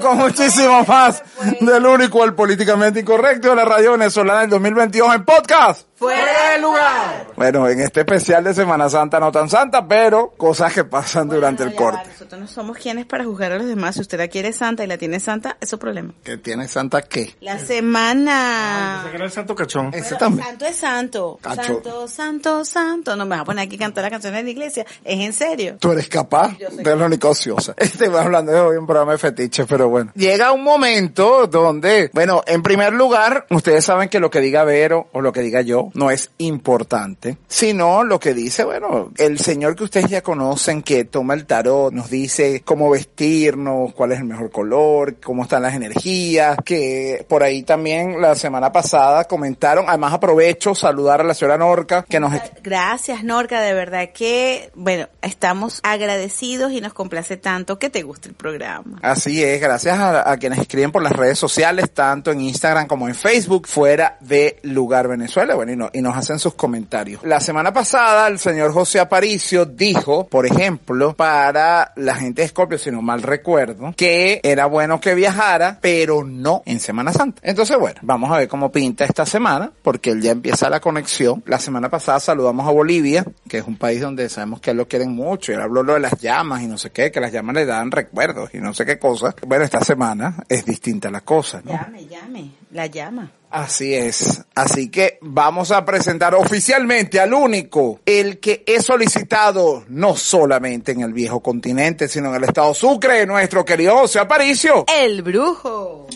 [0.00, 1.22] Con muchísimo más
[1.60, 5.86] del único, el políticamente incorrecto de la radio venezolana del 2022 en podcast.
[5.96, 7.26] Fuera de lugar.
[7.36, 11.62] Bueno, en este especial de Semana Santa, no tan santa, pero cosas que pasan durante
[11.62, 12.10] el corte.
[12.46, 13.96] No somos quienes para juzgar a los demás.
[13.96, 16.14] Si usted la quiere santa y la tiene santa, es su problema.
[16.22, 17.34] ¿Que tiene santa qué?
[17.40, 19.02] La semana.
[19.04, 19.88] Ese era el santo cachón.
[19.88, 20.46] Ese Bueno, también.
[20.46, 21.38] Santo es santo.
[21.42, 21.62] Cacho.
[21.64, 23.16] Santo, santo, santo.
[23.16, 24.86] No me vas a poner aquí a cantar las canciones de la iglesia.
[25.04, 25.76] ¿Es en serio?
[25.80, 27.74] Tú eres capaz de la única ociosa.
[27.76, 30.12] Estoy hablando de hoy un programa de fetiche, pero bueno.
[30.14, 35.08] Llega un momento donde, bueno, en primer lugar, ustedes saben que lo que diga Vero
[35.10, 39.74] o lo que diga yo no es importante, sino lo que dice, bueno, el señor
[39.74, 44.24] que ustedes ya conocen que toma el tarot, nos dice cómo vestirnos, cuál es el
[44.24, 50.12] mejor color, cómo están las energías, que por ahí también la semana pasada comentaron, además
[50.14, 52.32] aprovecho saludar a la señora Norca, que nos
[52.62, 53.60] Gracias, Norca.
[53.60, 58.98] De verdad que, bueno, estamos agradecidos y nos complace tanto que te guste el programa.
[59.02, 63.08] Así es, gracias a, a quienes escriben por las redes sociales, tanto en Instagram como
[63.08, 67.22] en Facebook, fuera de Lugar Venezuela, bueno, y, no- y nos hacen sus comentarios.
[67.24, 72.78] La semana pasada, el señor José Aparicio dijo, por ejemplo, para la gente de Scorpio,
[72.78, 77.40] si no mal recuerdo, que era bueno que viajara, pero no en Semana Santa.
[77.44, 81.42] Entonces, bueno, vamos a ver cómo pinta esta semana, porque él ya empieza la conexión.
[81.46, 84.88] La semana pasada saludamos a Bolivia, que es un país donde sabemos que él lo
[84.88, 87.32] quieren mucho, y él habló lo de las llamas y no sé qué, que las
[87.32, 89.34] llamas le dan recuerdos y no sé qué cosas.
[89.46, 91.72] Bueno, esta semana es distinta la cosa, ¿no?
[91.72, 92.50] Llame, llame.
[92.76, 93.32] La llama.
[93.50, 94.44] Así es.
[94.54, 101.00] Así que vamos a presentar oficialmente al único, el que es solicitado no solamente en
[101.00, 104.84] el viejo continente, sino en el estado Sucre, nuestro querido José Aparicio.
[104.94, 106.06] El brujo.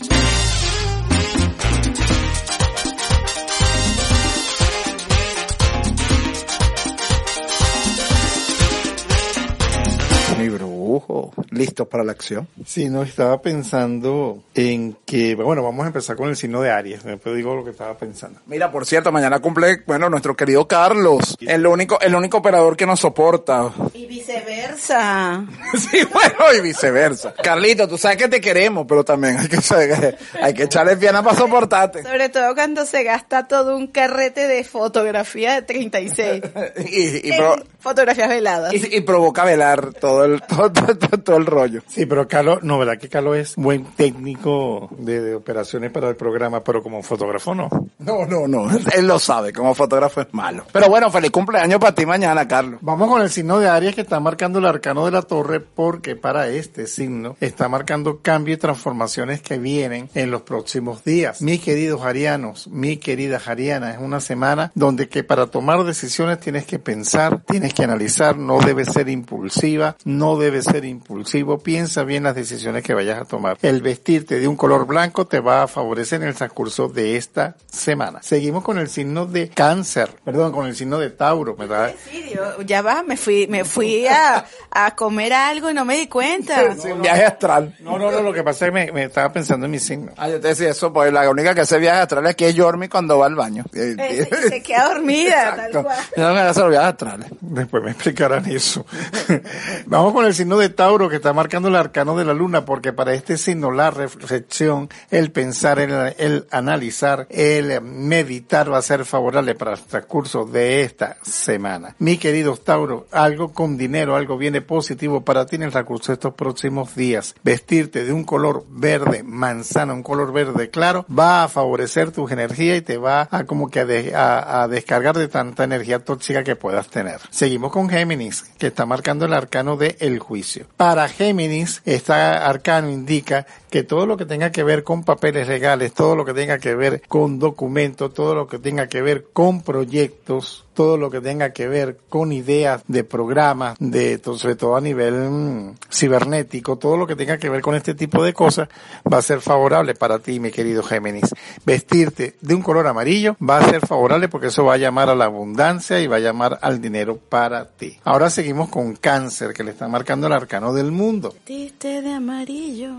[10.91, 11.31] Mi brujo.
[11.51, 12.47] Listo para la acción.
[12.65, 17.03] Sí, no, estaba pensando en que, bueno, vamos a empezar con el signo de Aries.
[17.03, 18.39] Después digo lo que estaba pensando.
[18.47, 22.85] Mira, por cierto, mañana cumple, bueno, nuestro querido Carlos, el único, el único operador que
[22.85, 23.71] nos soporta.
[23.93, 25.45] Y viceversa.
[25.77, 27.33] Sí, bueno, y viceversa.
[27.41, 31.23] Carlito, tú sabes que te queremos, pero también hay que, saber- hay que echarle piana
[31.23, 32.03] para soportarte.
[32.03, 36.41] Sobre todo cuando se gasta todo un carrete de fotografía de 36.
[36.91, 38.73] Y, y En pro- fotografías veladas.
[38.73, 41.81] y- y provoca velar todo el, todo, todo- todo el rollo.
[41.87, 46.15] Sí, pero Carlos, no, ¿verdad que Carlos es buen técnico de, de operaciones para el
[46.15, 47.69] programa, pero como fotógrafo no?
[47.99, 48.69] No, no, no.
[48.95, 50.65] Él lo sabe, como fotógrafo es malo.
[50.71, 52.79] Pero bueno, feliz cumpleaños para ti mañana, Carlos.
[52.81, 56.15] Vamos con el signo de Aries que está marcando el arcano de la torre porque
[56.15, 61.41] para este signo está marcando cambios y transformaciones que vienen en los próximos días.
[61.41, 66.65] Mis queridos arianos, mi querida ariana, es una semana donde que para tomar decisiones tienes
[66.65, 72.23] que pensar, tienes que analizar, no debes ser impulsiva, no debes ser impulsivo, piensa bien
[72.23, 73.57] las decisiones que vayas a tomar.
[73.61, 77.55] El vestirte de un color blanco te va a favorecer en el transcurso de esta
[77.71, 78.19] semana.
[78.21, 81.93] Seguimos con el signo de cáncer, perdón, con el signo de Tauro, ¿verdad?
[82.09, 85.97] Sí, yo- ya va, me fui, me fui a, a comer algo y no me
[85.97, 86.73] di cuenta.
[87.01, 87.75] Viaje astral.
[87.79, 90.11] No, no, no, lo que pasa es que me, me estaba pensando en mi signo.
[90.17, 92.87] Ah, yo te decía eso, pues la única que hace viajes astrales aquí es Yormi
[92.87, 93.63] cuando va al baño.
[93.73, 95.83] Eh, se, se queda dormida, tal Exacto.
[95.83, 95.97] cual.
[96.17, 97.27] Yo no me los viajes astrales.
[97.41, 98.85] Después me explicarán eso.
[99.85, 102.93] Vamos con el signo de Tauro que está marcando el arcano de la luna porque
[102.93, 109.05] para este signo la reflexión, el pensar, el, el analizar, el meditar va a ser
[109.05, 111.95] favorable para el transcurso de esta semana.
[111.99, 116.15] Mi querido Tauro, algo con dinero, algo viene positivo para ti en el transcurso de
[116.15, 117.35] estos próximos días.
[117.43, 122.75] Vestirte de un color verde, manzana, un color verde claro, va a favorecer tu energía
[122.75, 126.43] y te va a como que a, de- a- a descargar de tanta energía tóxica
[126.43, 127.19] que puedas tener.
[127.29, 130.50] Seguimos con Géminis, que está marcando el arcano de el juicio.
[130.77, 135.93] Para Géminis, este arcano indica que todo lo que tenga que ver con papeles legales,
[135.93, 139.61] todo lo que tenga que ver con documentos, todo lo que tenga que ver con
[139.61, 144.81] proyectos, todo lo que tenga que ver con ideas de programas, de sobre todo a
[144.81, 148.69] nivel mm, cibernético, todo lo que tenga que ver con este tipo de cosas
[149.11, 151.33] va a ser favorable para ti, mi querido Géminis.
[151.65, 155.15] Vestirte de un color amarillo va a ser favorable porque eso va a llamar a
[155.15, 157.97] la abundancia y va a llamar al dinero para ti.
[158.03, 161.33] Ahora seguimos con cáncer, que le está marcando el arcano del mundo.
[161.33, 162.95] Vestiste de amarillo.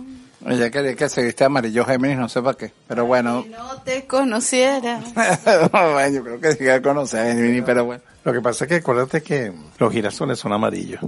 [0.47, 2.73] Ella quería que se viste amarillo Géminis, no sé para qué.
[2.89, 5.01] Pero bueno, No te conociera.
[5.73, 8.03] bueno, yo creo que sí que conoce a Géminis, pero bueno.
[8.25, 11.01] Lo que pasa es que acuérdate que los girasoles son amarillos.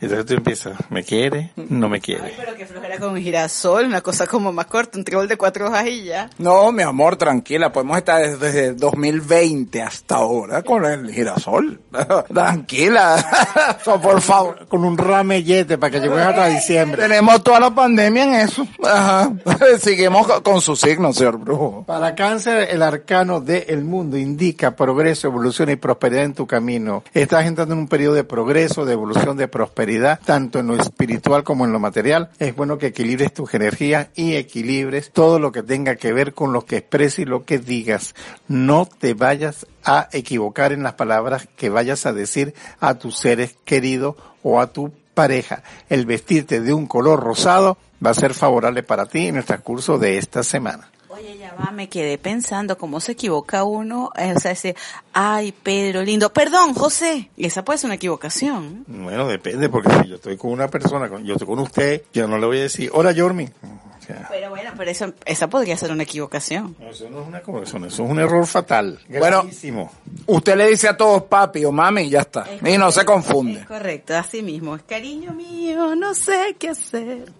[0.00, 1.52] Entonces tú empiezas, ¿me quiere?
[1.56, 2.34] No me quiere.
[2.36, 5.86] Pero que flojera con girasol, una cosa como más corta, un trébol de cuatro hojas
[5.86, 6.28] y ya.
[6.38, 11.80] No, mi amor, tranquila, podemos estar desde, desde 2020 hasta ahora con el girasol.
[12.34, 14.66] tranquila, So, por favor.
[14.68, 17.02] Con un ramellete para que llegues hasta diciembre.
[17.02, 18.66] Tenemos toda la pandemia en eso.
[18.84, 19.32] Ajá.
[19.78, 21.84] Seguimos co- con su signo, señor Brujo.
[21.86, 27.02] Para cáncer, el arcano del mundo indica progreso, evolución y prosperidad en tu camino.
[27.14, 31.44] Estás entrando en un periodo de progreso, de evolución, de prosperidad, tanto en lo espiritual
[31.44, 32.30] como en lo material.
[32.38, 36.52] Es bueno que equilibres tus energías y equilibres todo lo que tenga que ver con
[36.52, 38.14] lo que expreses y lo que digas.
[38.46, 43.56] No te vayas a equivocar en las palabras que vayas a decir a tus seres
[43.64, 45.62] queridos o a tu pareja.
[45.88, 49.98] El vestirte de un color rosado va a ser favorable para ti en el transcurso
[49.98, 50.90] de esta semana.
[51.18, 54.76] Oye, ya va, me quedé pensando cómo se equivoca uno, eh, o sea, decir,
[55.12, 57.30] ay, Pedro, lindo, perdón, José.
[57.36, 58.84] Esa puede ser una equivocación.
[58.86, 62.38] Bueno, depende, porque si yo estoy con una persona, yo estoy con usted, yo no
[62.38, 63.48] le voy a decir, hola Yormi.
[64.08, 66.74] Sea, Pero bueno, pero eso, esa podría ser una equivocación.
[66.80, 68.98] no, eso no es una corrección, eso es un error fatal.
[69.08, 69.44] Bueno.
[70.26, 72.46] Usted le dice a todos papi o mami y ya está.
[72.64, 73.60] Y no se confunde.
[73.60, 74.76] Es correcto, así mismo.
[74.76, 77.32] Es cariño mío, no sé qué hacer.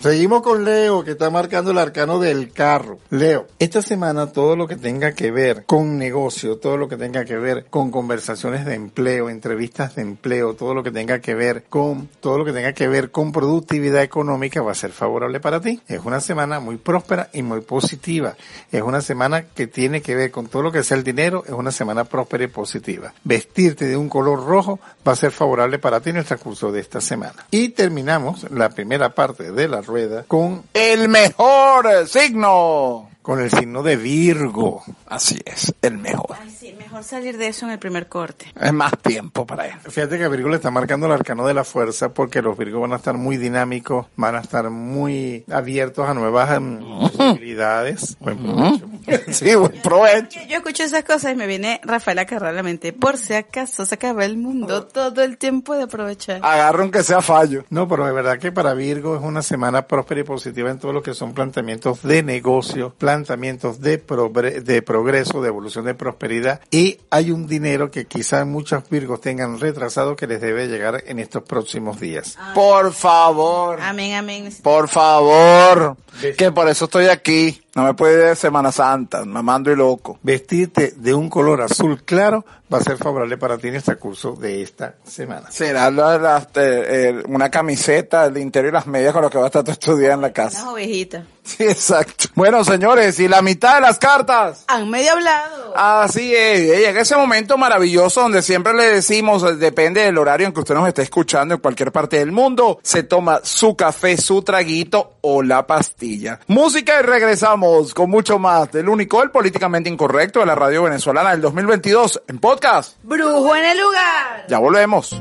[0.00, 2.98] Seguimos con Leo, que está marcando el arcano del carro.
[3.10, 7.24] Leo, esta semana todo lo que tenga que ver con negocio, todo lo que tenga
[7.24, 11.64] que ver con conversaciones de empleo, entrevistas de empleo, todo lo que tenga que ver
[11.64, 15.60] con, todo lo que tenga que ver con productividad económica va a ser favorable para
[15.60, 15.79] ti.
[15.88, 18.36] Es una semana muy próspera y muy positiva.
[18.70, 21.52] Es una semana que tiene que ver con todo lo que sea el dinero, es
[21.52, 23.12] una semana próspera y positiva.
[23.24, 26.80] Vestirte de un color rojo va a ser favorable para ti en el transcurso de
[26.80, 27.46] esta semana.
[27.50, 33.09] Y terminamos la primera parte de la rueda con El mejor signo.
[33.22, 34.82] Con el signo de Virgo.
[35.06, 36.36] Así es, el mejor.
[36.40, 38.52] Ay, sí, mejor salir de eso en el primer corte.
[38.60, 39.74] Es más tiempo para él.
[39.88, 42.80] Fíjate que a Virgo le está marcando el arcano de la fuerza porque los Virgos
[42.80, 48.16] van a estar muy dinámicos, van a estar muy abiertos a nuevas em, posibilidades.
[48.20, 48.86] Buen provecho.
[49.30, 50.40] Sí, buen provecho.
[50.40, 52.92] Yo, yo escucho esas cosas y me viene Rafaela Carrera a la mente.
[52.92, 56.40] Por si acaso se acaba el mundo, todo el tiempo de aprovechar.
[56.42, 57.64] Agarra aunque sea fallo.
[57.70, 60.92] No, pero de verdad que para Virgo es una semana próspera y positiva en todo
[60.92, 66.60] lo que son planteamientos de negocio, planteamientos de, progre- de progreso, de evolución de prosperidad
[66.70, 71.18] y hay un dinero que quizás muchos Virgos tengan retrasado que les debe llegar en
[71.18, 72.38] estos próximos días.
[72.54, 73.80] Por favor.
[73.80, 74.48] Amén, amén.
[74.62, 75.96] Por favor.
[76.38, 77.60] Que por eso estoy aquí.
[77.80, 80.18] No me puede ir de Semana Santa, mamando y loco.
[80.22, 84.32] Vestirte de un color azul claro va a ser favorable para ti en este curso
[84.34, 85.50] de esta semana.
[85.50, 89.44] Será la- la- eh, una camiseta, el interior y las medias con lo que va
[89.44, 90.62] a estar estudiar en la casa.
[90.62, 91.24] Unas ovejitas.
[91.42, 92.26] Sí, exacto.
[92.36, 94.64] Bueno, señores, y la mitad de las cartas.
[94.68, 95.72] Han medio hablado.
[95.74, 100.46] Así es, y llega ese momento maravilloso donde siempre le decimos, eh, depende del horario
[100.46, 104.16] en que usted nos esté escuchando en cualquier parte del mundo, se toma su café,
[104.18, 106.38] su traguito o la pastilla.
[106.46, 111.30] Música y regresamos con mucho más del único, el políticamente incorrecto de la radio venezolana
[111.30, 112.96] del 2022 en podcast.
[113.02, 114.46] Brujo en el lugar.
[114.48, 115.16] Ya volvemos.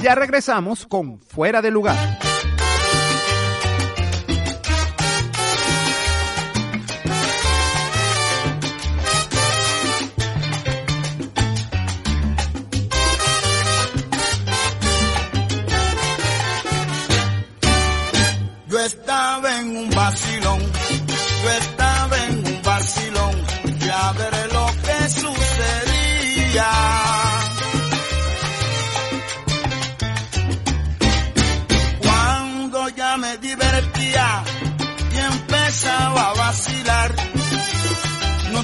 [0.00, 1.96] Ya regresamos con Fuera de Lugar.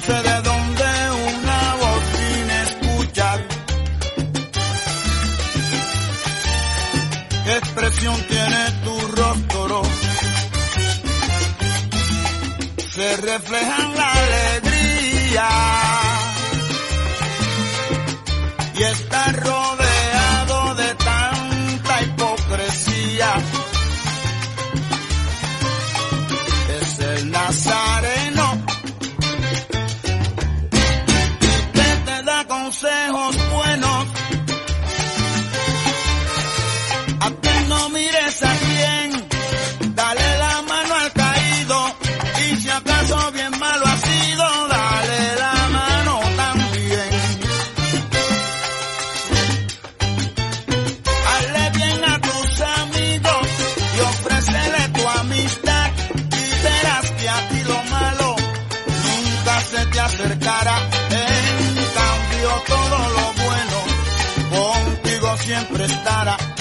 [0.05, 0.89] Sé de dónde
[1.33, 2.03] una voz
[2.49, 3.39] a escuchar.
[7.45, 9.81] ¿Qué expresión tiene tu rostro?
[12.95, 13.92] Se refleja
[65.87, 66.52] contigo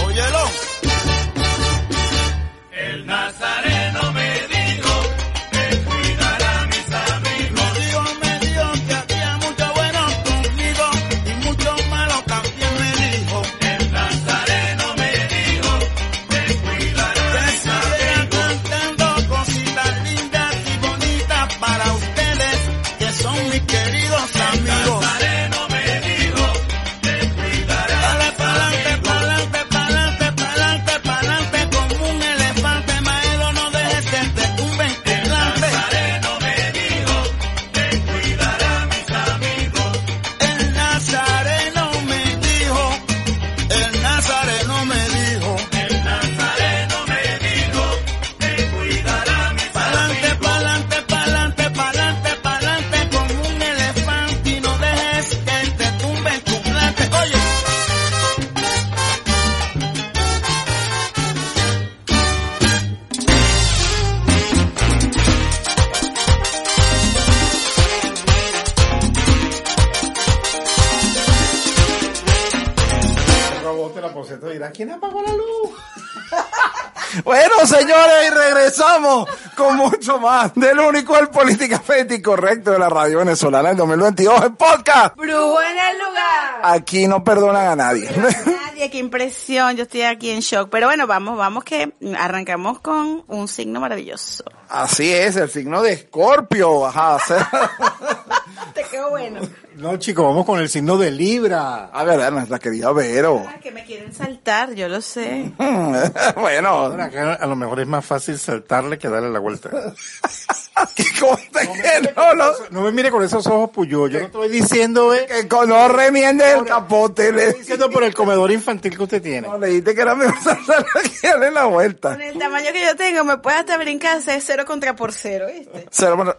[79.56, 84.56] con mucho más del único, el políticamente incorrecto de la radio venezolana en 2022 en
[84.56, 85.16] podcast.
[85.16, 86.60] Brujo en el lugar.
[86.62, 88.10] Aquí no perdonan a nadie.
[88.16, 89.76] Nadie, qué impresión.
[89.76, 90.68] Yo estoy aquí en shock.
[90.70, 94.44] Pero bueno, vamos, vamos que arrancamos con un signo maravilloso.
[94.68, 96.86] Así es, el signo de Escorpio.
[96.86, 97.18] Ajá,
[98.74, 99.40] Te quedó bueno.
[99.82, 101.86] No, chicos, vamos con el signo de Libra.
[101.86, 103.44] a ver, nuestra querida Vero.
[103.60, 105.50] Que me quieren saltar, yo lo sé.
[106.36, 107.06] bueno, Ahora,
[107.40, 109.70] a lo mejor es más fácil saltarle que darle la vuelta.
[110.94, 114.08] ¿qué cosa que no, no, No me mire con esos ojos puyos.
[114.08, 117.32] Yo no estoy diciendo, eh, que con- no remiende el capote.
[117.32, 119.48] Le, estoy diciendo por el comedor infantil que usted tiene.
[119.48, 120.86] no, le dijiste que era mejor saltar
[121.20, 122.10] que darle la vuelta.
[122.12, 125.46] Con el tamaño que yo tengo, me puede hasta brincar es cero contra por cero,
[125.52, 125.88] ¿viste?
[125.90, 126.36] Cero, bueno,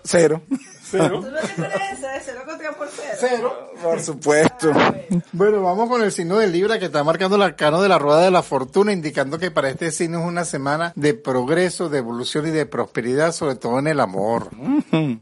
[0.98, 1.22] cero.
[1.24, 2.08] ¿Tú no te acuerdas de eso?
[2.08, 2.88] De cero contra por
[3.20, 3.72] cero.
[3.82, 4.72] Por supuesto.
[5.32, 8.22] Bueno, vamos con el signo de Libra que está marcando el arcano de la rueda
[8.22, 12.48] de la fortuna, indicando que para este signo es una semana de progreso, de evolución
[12.48, 14.50] y de prosperidad, sobre todo en el amor.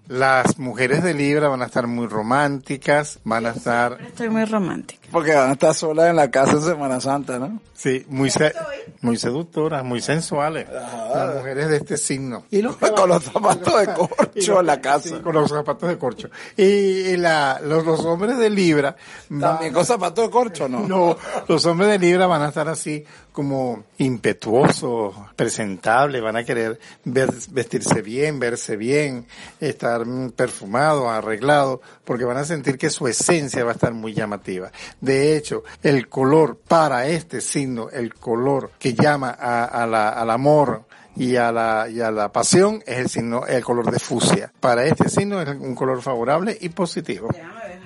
[0.07, 5.00] Las mujeres de Libra van a estar muy románticas, van a estar, Estoy muy romántica.
[5.11, 7.59] Porque van a estar solas en la casa en Semana Santa, ¿no?
[7.73, 8.53] sí, muy, se-
[9.01, 10.67] muy seductoras, muy sensuales.
[10.71, 12.43] Las mujeres de este signo.
[12.51, 15.09] Y los Con los zapatos de corcho en la casa.
[15.09, 16.29] Sí, con los zapatos de corcho.
[16.55, 18.95] Y la, los, los hombres de Libra
[19.29, 20.87] van- También con zapatos de corcho, ¿no?
[20.87, 26.79] No, los hombres de Libra van a estar así como impetuosos, presentables, van a querer
[27.05, 29.25] ver- vestirse bien, verse bien,
[29.59, 34.13] estar mm, perfumados, arreglados, porque van a sentir que su esencia va a estar muy
[34.13, 34.71] llamativa.
[35.01, 40.29] De hecho, el color para este signo, el color que llama a- a la- al
[40.29, 40.83] amor,
[41.13, 44.53] y a la y a la pasión es el signo el color de fucsia.
[44.61, 47.27] Para este signo es un color favorable y positivo.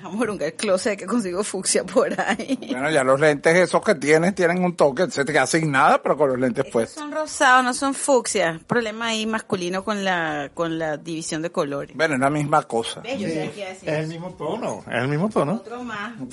[0.06, 2.58] Ver, amor, un closet que consigo fucsia por ahí.
[2.72, 6.01] Bueno, ya los lentes esos que tienes tienen un toque, se te queda sin nada,
[6.01, 7.03] pero con los lentes Estos puestos.
[7.03, 8.60] son rosados, no son fucsia.
[8.68, 11.95] Problema ahí masculino con la con la división de colores.
[11.95, 13.01] Bueno, es la misma cosa.
[13.03, 15.53] Es el mismo tono, es el mismo tono.
[15.53, 16.14] Otro más.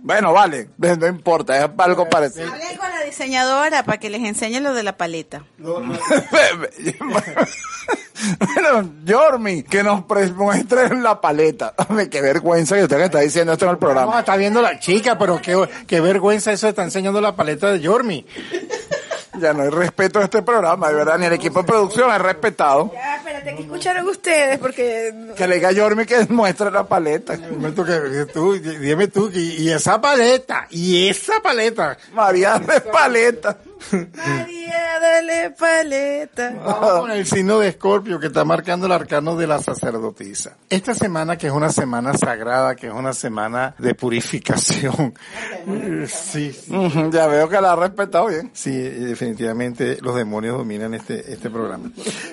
[0.00, 2.52] Bueno, vale, no importa, es algo parecido.
[2.52, 5.44] Hablen con la diseñadora para que les enseñe lo de la paleta.
[8.38, 10.04] bueno, Yormi, que nos
[10.36, 11.74] muestren la paleta.
[11.88, 14.18] Hombre, qué vergüenza que usted que está diciendo esto en el No, programa.
[14.20, 18.26] está viendo la chica, pero qué, qué vergüenza eso está enseñando la paleta de Yormi.
[19.40, 22.20] Ya no hay respeto a este programa, de verdad, ni el equipo de producción es
[22.20, 22.90] respetado.
[22.92, 24.58] Ya, espérate, ¿qué escucharon ustedes?
[24.58, 27.36] Porque Que le diga a Yormi que muestre la paleta.
[27.36, 31.96] Momento que- que tú, dime tú, y, y esa paleta, y esa paleta.
[32.14, 33.58] María de paleta.
[33.92, 36.54] María, dale paleta.
[36.64, 40.56] Vamos con el signo de Escorpio que está marcando el arcano de la sacerdotisa.
[40.68, 45.14] Esta semana que es una semana sagrada, que es una semana de purificación.
[46.08, 46.56] Sí,
[47.10, 48.50] Ya veo que la ha respetado bien.
[48.54, 51.90] Sí, definitivamente los demonios dominan este, este programa.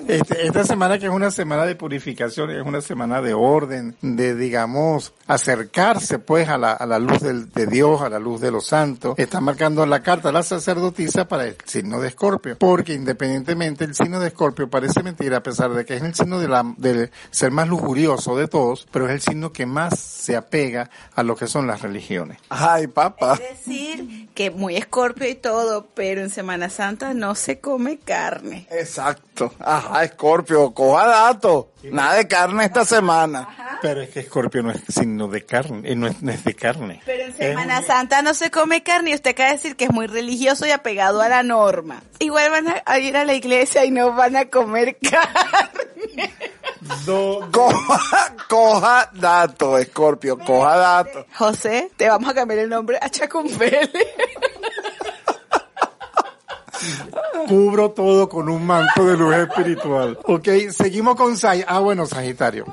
[0.08, 4.34] Este, esta semana que es una semana de purificación, es una semana de orden, de,
[4.34, 8.50] digamos, acercarse pues a la, a la luz del- de Dios, a la luz de
[8.50, 9.14] los santos.
[9.18, 12.56] Está marcando la carta la sacerdotisa para el signo de Escorpio.
[12.58, 16.38] Porque independientemente el signo de Escorpio parece mentira, a pesar de que es el signo
[16.38, 20.36] de la, del ser más lujurioso de todos, pero es el signo que más se
[20.36, 22.38] apega a lo que son las religiones.
[22.48, 23.34] Ay, papá.
[23.34, 28.66] Es decir, que muy escorpio y todo, pero en Semana Santa no se come carne.
[28.70, 29.52] Exacto.
[29.58, 31.66] Ajá, Escorpio, coja datos.
[31.92, 33.48] Nada de carne esta semana.
[33.82, 36.54] Pero es que Escorpio no es signo de carne, eh, no es, no es de
[36.54, 37.02] carne.
[37.04, 39.92] Pero en Semana Santa no se come carne y usted acaba de decir que es
[39.92, 42.02] muy religioso y apegado a la norma.
[42.18, 46.32] Igual van a- ir a la iglesia y no van a comer carne.
[47.52, 51.26] Coja, coja dato, Escorpio, coja dato.
[51.34, 53.90] José, te vamos a cambiar el nombre a Chacumbele.
[57.48, 60.18] Cubro todo con un manto de luz espiritual.
[60.24, 62.66] Ok, seguimos con Sag Ah, bueno, Sagitario.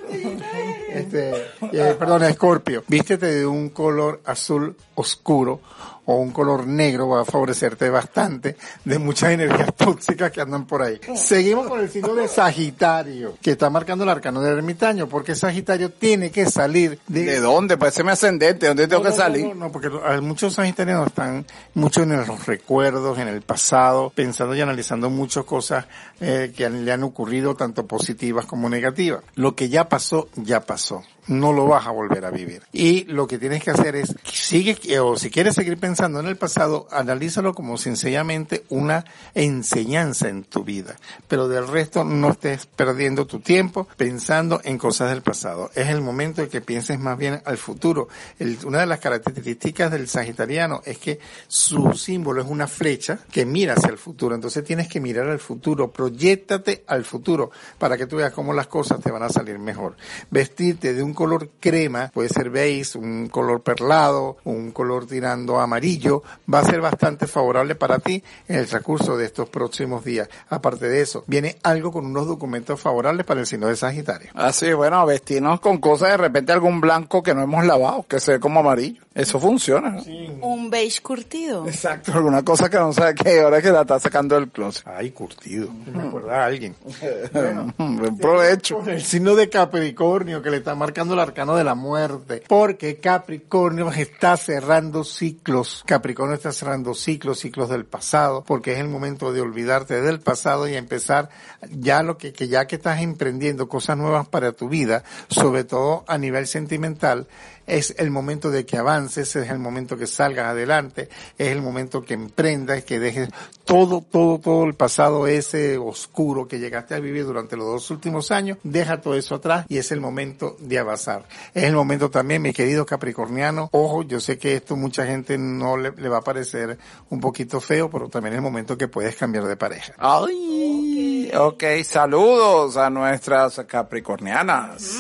[0.90, 1.32] Este,
[1.72, 2.84] eh, perdón, Escorpio.
[2.88, 5.60] Vístete de un color azul oscuro
[6.06, 10.82] o un color negro va a favorecerte bastante de muchas energías tóxicas que andan por
[10.82, 11.00] ahí.
[11.16, 15.92] Seguimos con el signo de Sagitario, que está marcando el arcano del ermitaño, porque Sagitario
[15.92, 17.24] tiene que salir de...
[17.24, 17.78] ¿De dónde?
[17.78, 19.48] Pues ese me ascendente, ¿de dónde tengo No, que no, salir?
[19.48, 19.90] No, no, porque
[20.22, 25.86] muchos sagitarianos están mucho en los recuerdos, en el pasado, pensando y analizando muchas cosas
[26.20, 29.24] eh, que le han ocurrido, tanto positivas como negativas.
[29.36, 31.04] Lo que ya pasó, ya pasó.
[31.28, 32.64] No lo vas a volver a vivir.
[32.74, 36.36] Y lo que tienes que hacer es, sigue, o si quieres seguir pensando en el
[36.36, 40.96] pasado, analízalo como sencillamente una enseñanza en tu vida.
[41.28, 45.72] Pero del resto no estés perdiendo tu tiempo pensando en cosas del pasado.
[45.76, 48.08] Es el momento de que pienses más bien al futuro.
[48.40, 53.46] El- una de las características del sagitariano es que su símbolo es una flecha que
[53.46, 54.36] mira hacia el futuro.
[54.36, 58.68] Entonces tienes que mirar al futuro, proyectate al futuro para que tú veas cómo las
[58.68, 59.96] cosas te van a salir mejor.
[60.30, 66.24] Vestirte de un color crema, puede ser beige, un color perlado, un color tirando amarillo,
[66.52, 70.30] va a ser bastante favorable para ti en el transcurso de estos próximos días.
[70.50, 74.32] Aparte de eso, viene algo con unos documentos favorables para el signo de Sagitario.
[74.34, 78.34] Así, bueno, vestirnos con cosas, de repente algún blanco que no hemos lavado, que se
[78.34, 79.04] ve como amarillo.
[79.14, 79.92] Eso funciona.
[79.92, 80.02] ¿no?
[80.42, 81.68] Un beige curtido.
[81.68, 84.88] Exacto, alguna cosa que no sabe que ahora que la está sacando del closet.
[84.88, 85.70] Ay, curtido.
[85.72, 86.76] Me acuerda a alguien.
[87.78, 88.78] Buen provecho.
[88.80, 92.44] Con el signo de Capricornio que le está marcando el arcano de la muerte.
[92.48, 95.84] Porque Capricornio está cerrando ciclos.
[95.86, 100.70] Capricornio está cerrando ciclos, ciclos del pasado, porque es el momento de olvidarte del pasado
[100.70, 101.30] y empezar
[101.70, 106.06] ya lo que, que ya que estás emprendiendo cosas nuevas para tu vida, sobre todo
[106.08, 107.28] a nivel sentimental,
[107.68, 112.04] es el momento de que avances, es el momento que salgas adelante, es el momento
[112.04, 113.30] que emprendas, que dejes
[113.66, 118.32] todo, todo, todo el pasado ese oscuro que llegaste a vivir durante los dos últimos
[118.32, 121.26] años, deja todo eso atrás y es el momento de avanzar.
[121.54, 125.78] Es el momento también, mi querido Capricorniano, ojo, yo sé que esto mucha gente no
[125.78, 126.78] le, le va a parecer
[127.10, 129.94] un poquito feo, pero también es el momento que puedes cambiar de pareja.
[129.98, 135.00] Ay, ok, saludos a nuestras capricornianas.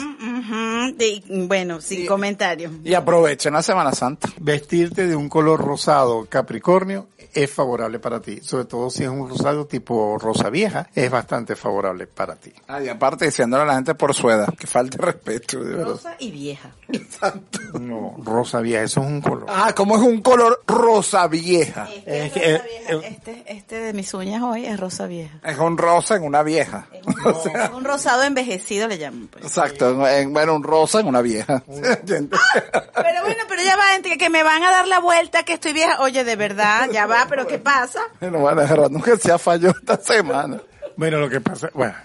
[0.97, 2.05] De- bueno, sin
[2.83, 4.29] Y aprovechen la Semana Santa.
[4.39, 9.29] Vestirte de un color rosado Capricornio es favorable para ti, sobre todo si es un
[9.29, 12.53] rosado tipo rosa vieja, es bastante favorable para ti.
[12.67, 15.83] Ay, aparte diciéndole a la gente por su edad, que falte respeto, de.
[15.83, 16.69] Rosa y vieja.
[17.79, 19.45] No, rosa vieja, eso es un color.
[19.49, 21.87] Ah, como es un color rosa vieja.
[21.93, 23.07] Este, Es es que, rosa eh, vieja.
[23.07, 25.39] este, este de mis uñas hoy es rosa vieja.
[25.43, 26.87] Es un rosa en una vieja.
[27.25, 29.27] O sea, Un rosado envejecido le llaman.
[29.27, 29.45] Pues.
[29.45, 31.63] exacto, en- en- bueno, un rosa en una vieja.
[31.67, 35.73] Pero bueno, pero ya va, gente, que me van a dar la vuelta, que estoy
[35.73, 36.01] vieja.
[36.01, 38.01] Oye, de verdad, ya va, pero ¿qué pasa?
[38.21, 40.59] No van a dejar nunca se ha fallado esta semana.
[40.95, 41.95] Bueno, lo que pasa, bueno,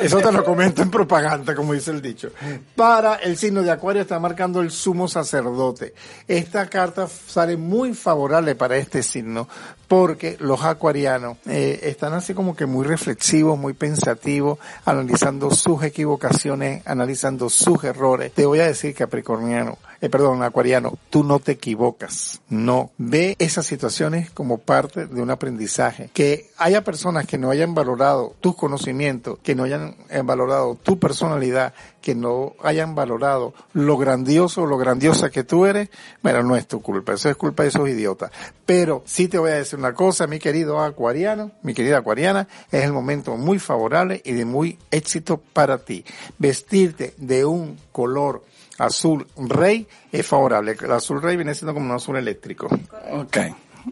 [0.00, 2.30] eso te lo comento en propaganda, como dice el dicho.
[2.74, 5.92] Para el signo de Acuario está marcando el sumo sacerdote.
[6.26, 9.48] Esta carta sale muy favorable para este signo
[9.86, 16.86] porque los acuarianos eh, están así como que muy reflexivos, muy pensativos, analizando sus equivocaciones,
[16.86, 18.32] analizando sus errores.
[18.32, 22.40] Te voy a decir, Capricorniano, eh, perdón, Acuariano, tú no te equivocas.
[22.48, 22.90] No.
[22.96, 26.10] Ve esas situaciones como parte de un aprendizaje.
[26.14, 30.98] Que haya personas que no hayan valorado tus conocimientos, que no hayan eh, valorado tu
[30.98, 35.90] personalidad, que no hayan valorado lo grandioso, lo grandiosa que tú eres,
[36.22, 38.30] bueno, no es tu culpa, eso es culpa de esos idiotas.
[38.64, 42.84] Pero sí te voy a decir una cosa, mi querido acuariano, mi querida acuariana, es
[42.84, 46.06] el momento muy favorable y de muy éxito para ti.
[46.38, 48.44] Vestirte de un color
[48.80, 50.76] azul rey es favorable.
[50.80, 52.68] El azul rey viene siendo como un azul eléctrico.
[53.12, 53.36] Ok,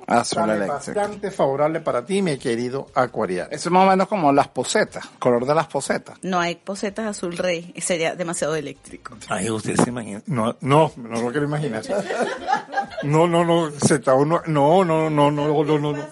[0.07, 0.73] eléctrico.
[0.73, 3.51] bastante favorable para ti, mi querido acuariano.
[3.51, 6.19] Eso es más o menos como las posetas, color de las posetas.
[6.23, 9.17] No hay posetas azul rey, sería demasiado eléctrico.
[9.29, 10.23] Ay, usted se imagina.
[10.27, 11.83] No, no, no lo quiero imaginar.
[13.03, 16.09] No, no, no, se está uno, no, no, no, no, no, no, no.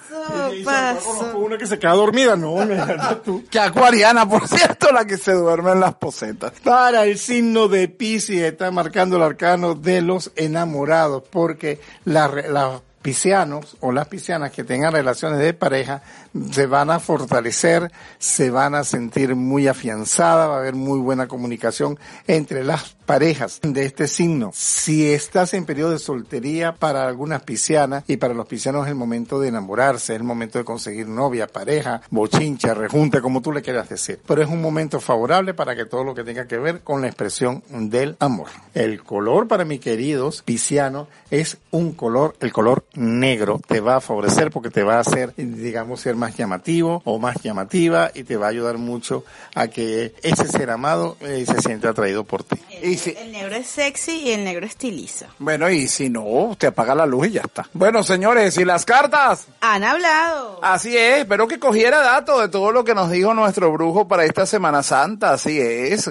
[1.05, 3.45] Conozco una que se queda dormida, no, no, no, tú.
[3.51, 6.53] Que acuariana, por cierto, la que se duerme en las posetas.
[6.63, 12.81] Para el signo de Pisces está marcando el arcano de los enamorados, porque la, la
[13.07, 16.03] piscianos o las piscianas que tengan relaciones de pareja
[16.51, 21.29] se van a fortalecer, se van a sentir muy afianzadas, va a haber muy buena
[21.29, 24.51] comunicación entre las parejas de este signo.
[24.53, 28.97] Si estás en periodo de soltería para algunas piscianas y para los piscianos es el
[28.97, 33.63] momento de enamorarse, es el momento de conseguir novia, pareja, bochincha, rejunte, como tú le
[33.63, 34.21] quieras decir.
[34.27, 37.07] Pero es un momento favorable para que todo lo que tenga que ver con la
[37.07, 38.49] expresión del amor.
[38.75, 44.01] El color para mis queridos piscianos es un color, el color negro te va a
[44.01, 48.37] favorecer porque te va a hacer, digamos, ser más llamativo o más llamativa y te
[48.37, 52.57] va a ayudar mucho a que ese ser amado eh, se sienta atraído por ti.
[52.97, 55.27] Si, El negro es sexy y el negro estiliza.
[55.39, 57.69] bueno, y si no, usted apaga la luz y ya está.
[57.73, 59.47] Bueno, señores, ¿y las cartas?
[59.61, 60.61] Han hablado.
[60.63, 64.25] Así es, espero que cogiera datos de todo lo que nos dijo nuestro brujo para
[64.25, 66.09] esta Semana Santa, así es.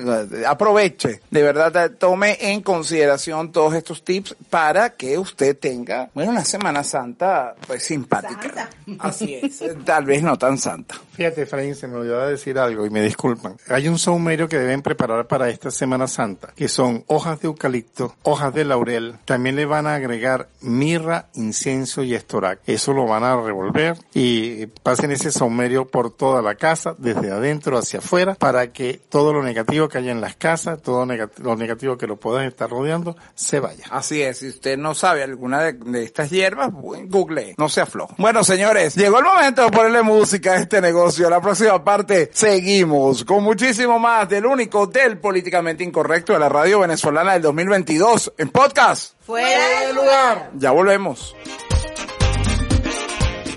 [0.48, 6.46] Aproveche, de verdad, tome en consideración todos estos tips para que usted tenga, bueno, una
[6.46, 8.70] Semana Santa, pues simpática.
[9.00, 10.96] Así es, tal vez no tan santa.
[11.14, 13.56] Fíjate, Efraín, se me olvidó decir algo y me disculpan.
[13.70, 18.16] Hay un saumerio que deben preparar para esta Semana Santa, que son hojas de eucalipto,
[18.24, 19.16] hojas de laurel.
[19.24, 22.60] También le van a agregar mirra, incienso y estorac.
[22.66, 27.78] Eso lo van a revolver y pasen ese saumerio por toda la casa, desde adentro
[27.78, 31.98] hacia afuera, para que todo lo negativo que haya en las casas, todo lo negativo
[31.98, 33.86] que lo puedan estar rodeando, se vaya.
[33.90, 38.16] Así es, si usted no sabe alguna de, estas hierbas, google, no se afloje.
[38.18, 41.30] Bueno, señores, llegó el momento de ponerle música a este negocio.
[41.30, 46.65] La próxima parte seguimos con muchísimo más del único del políticamente incorrecto de la radio
[46.66, 49.14] radio venezolana del 2022 en podcast.
[49.24, 50.52] Fuera del lugar.
[50.56, 51.36] Ya volvemos.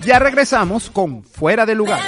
[0.04, 2.02] Ya regresamos con Fuera de lugar.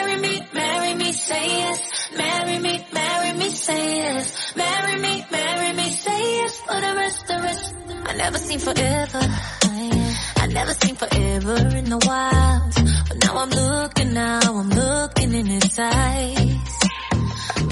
[10.53, 12.75] never seen forever in the wild.
[13.09, 16.79] But now I'm looking, now I'm looking in his eyes.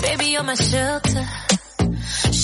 [0.00, 1.47] Baby, you're my shelter.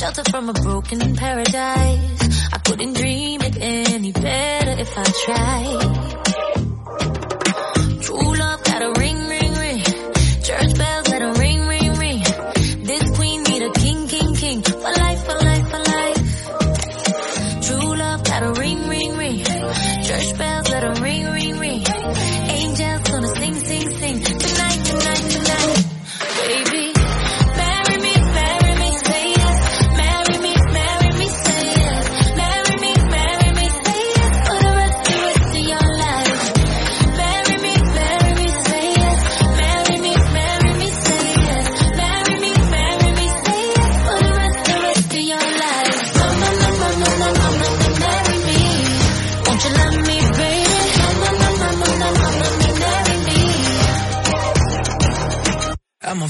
[0.04, 2.48] Shelter from a broken paradise.
[2.52, 6.43] I couldn't dream it any better if I tried.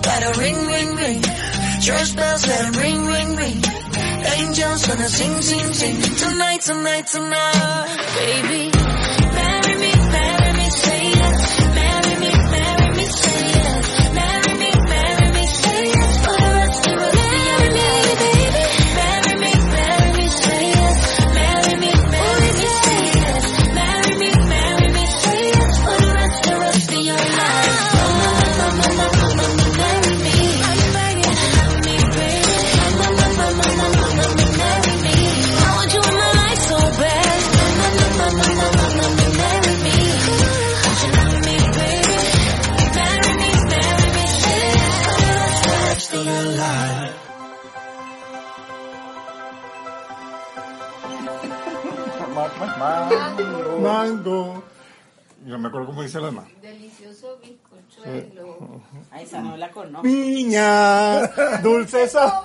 [0.00, 1.22] Got a ring, ring, ring.
[1.82, 3.62] Church bells, it ring, ring, ring.
[4.38, 6.16] Angels gonna sing, sing, sing.
[6.16, 7.96] Tonight, tonight, tonight.
[8.16, 8.70] Baby,
[53.80, 54.62] Mango.
[55.44, 56.44] Yo me acuerdo cómo dice la demás.
[56.60, 58.80] Delicioso bizcochuelo.
[59.10, 60.02] Ay, esa no la conozco.
[60.02, 61.26] Piña,
[61.62, 62.42] dulce esa.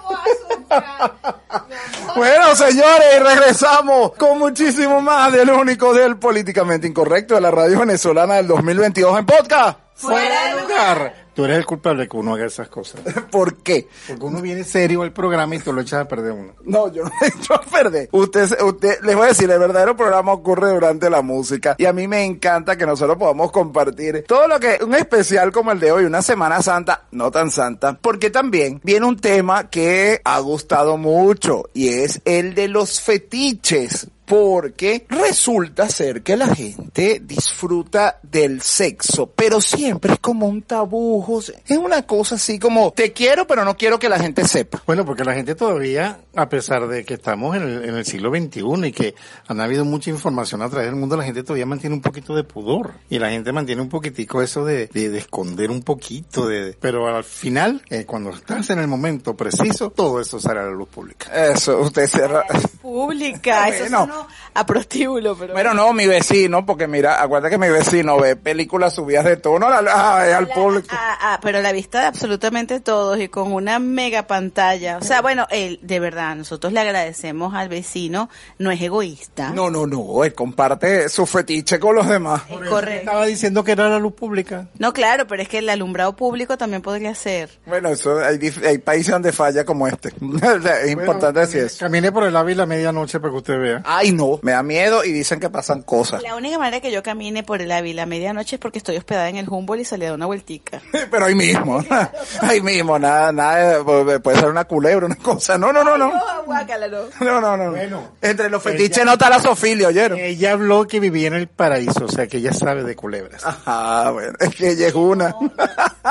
[2.15, 8.35] Bueno, señores, regresamos con muchísimo más del único del políticamente incorrecto de la radio venezolana
[8.35, 9.79] del 2022 en podcast.
[9.93, 11.26] Fuera de lugar.
[11.37, 12.99] Tú eres el culpable de que uno haga esas cosas.
[13.31, 13.87] ¿Por qué?
[14.07, 16.53] Porque uno viene serio al programa y tú lo echas a perder uno.
[16.63, 18.09] No, yo no he hecho a perder.
[18.11, 21.93] Usted, usted, les voy a decir, el verdadero programa ocurre durante la música y a
[21.93, 25.91] mí me encanta que nosotros podamos compartir todo lo que, un especial como el de
[25.91, 30.97] hoy, una Semana Santa, no tan santa, porque también viene un tema que ha gustado
[30.97, 38.61] mucho y es el de los fetiches porque resulta ser que la gente disfruta del
[38.61, 41.63] sexo, pero siempre es como un tabú, José.
[41.65, 44.83] Es una cosa así como, te quiero, pero no quiero que la gente sepa.
[44.85, 48.29] Bueno, porque la gente todavía, a pesar de que estamos en el, en el siglo
[48.29, 49.15] XXI y que
[49.47, 52.43] han habido mucha información a través del mundo, la gente todavía mantiene un poquito de
[52.43, 52.95] pudor.
[53.09, 57.07] Y la gente mantiene un poquitico eso de, de, de esconder un poquito, de, pero
[57.07, 60.89] al final, eh, cuando estás en el momento preciso, todo eso sale a la luz
[60.89, 61.31] pública.
[61.33, 62.43] Eso, usted cierra.
[62.81, 64.16] Pública, eso Bueno.
[64.53, 65.53] A prostíbulo, pero...
[65.53, 69.67] Bueno, no, mi vecino, porque mira, acuérdate que mi vecino ve películas subidas de tono
[69.67, 70.87] al, al- al público.
[70.91, 74.97] Ah, ah, pero la vista de absolutamente todos y con una mega pantalla.
[74.97, 79.49] O sea, bueno, él, de verdad, nosotros le agradecemos al vecino, no es egoísta.
[79.51, 82.41] No, no, no, él comparte su fetiche con los demás.
[82.49, 82.99] Es correcto.
[82.99, 84.67] Estaba diciendo que era la luz pública.
[84.79, 87.49] No, claro, pero es que el alumbrado público también podría ser.
[87.65, 90.13] Bueno, eso hay, hay países donde falla como este.
[90.87, 91.77] Es importante decir eso.
[91.79, 93.81] Camine por el Ávila a medianoche para que usted vea.
[93.85, 96.21] Ay, no, me da miedo y dicen que pasan cosas.
[96.23, 99.29] La única manera que yo camine por el Ávila a medianoche es porque estoy hospedada
[99.29, 100.81] en el Humboldt y salí a dar una vueltica.
[101.11, 101.83] Pero ahí mismo,
[102.41, 105.57] ahí mismo, nada, nada, de- puede ser una culebra, una cosa.
[105.57, 106.07] No, no, no, no.
[106.13, 106.97] No, guácala, no.
[107.21, 107.71] No, no, no.
[107.71, 110.17] Bueno, Entre los ella- fetiches no está la sofilia, ¿oyeron?
[110.19, 113.43] Ella habló que vivía en el paraíso, o sea que ella sabe de culebras.
[113.65, 115.35] Ah, bueno, es que ella es una.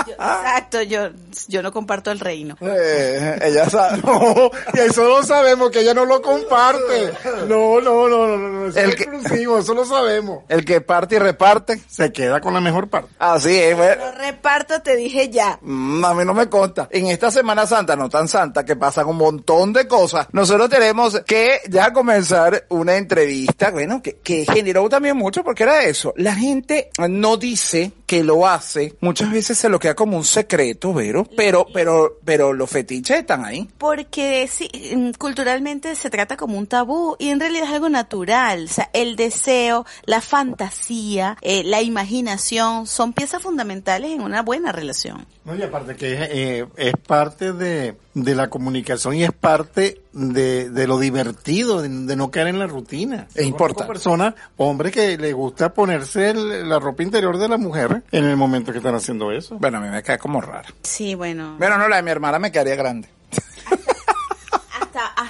[0.06, 1.08] Yo- exacto, yo,
[1.48, 2.56] yo no comparto el reino.
[2.60, 4.02] Eh, ella sabe.
[4.06, 7.12] No, y eso lo sabemos, que ella no lo comparte.
[7.48, 10.44] No, no, no, no, no, El es que- exclusivo, eso lo sabemos.
[10.48, 11.80] El que parte y reparte.
[11.88, 13.10] Se queda con la mejor parte.
[13.18, 14.06] Así es, bueno.
[14.06, 15.58] Lo reparto, te dije ya.
[15.62, 16.88] Mm, A mí no me consta.
[16.90, 21.20] En esta Semana Santa, no tan santa, que pasan un montón de cosas, nosotros tenemos
[21.26, 26.12] que ya comenzar una entrevista, bueno, que, que generó también mucho porque era eso.
[26.16, 30.94] La gente no dice que lo hace, muchas veces se lo queda como un secreto,
[30.94, 33.68] Vero, pero, pero, pero los fetiches están ahí.
[33.78, 34.70] Porque sí,
[35.18, 38.64] culturalmente se trata como un tabú y en realidad es algo natural.
[38.64, 44.72] O sea, el deseo, la fantasía, eh, la imaginación son piezas fundamentales en una buena
[44.72, 45.26] relación.
[45.44, 50.00] No, y aparte que es, eh, es parte de, de la comunicación y es parte
[50.12, 53.28] de, de lo divertido, de, de no caer en la rutina.
[53.34, 53.84] Es importante.
[53.84, 58.24] Conozco personas, hombres que le gusta ponerse el- la ropa interior de la mujer en
[58.24, 59.56] el momento que están haciendo eso.
[59.58, 60.68] Bueno, a mí me queda como raro.
[60.82, 61.56] Sí, bueno.
[61.58, 63.08] Bueno, no, la de mi hermana me quedaría grande.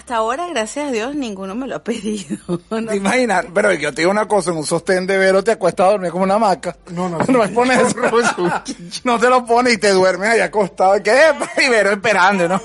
[0.07, 2.37] Hasta, ahora, gracias a Dios, ninguno me lo ha pedido.
[2.71, 3.47] No- ¿Te imaginas?
[3.53, 6.13] Pero yo te digo una cosa, en un sostén de Vero te acuestas a dormir
[6.13, 6.77] como una hamaca.
[6.93, 8.63] No, no, No me pones eso.
[9.03, 11.03] no te lo pones y te duermes ahí acostado.
[11.03, 11.13] ¿Qué?
[11.67, 12.61] Y Vero esperando, ¿no?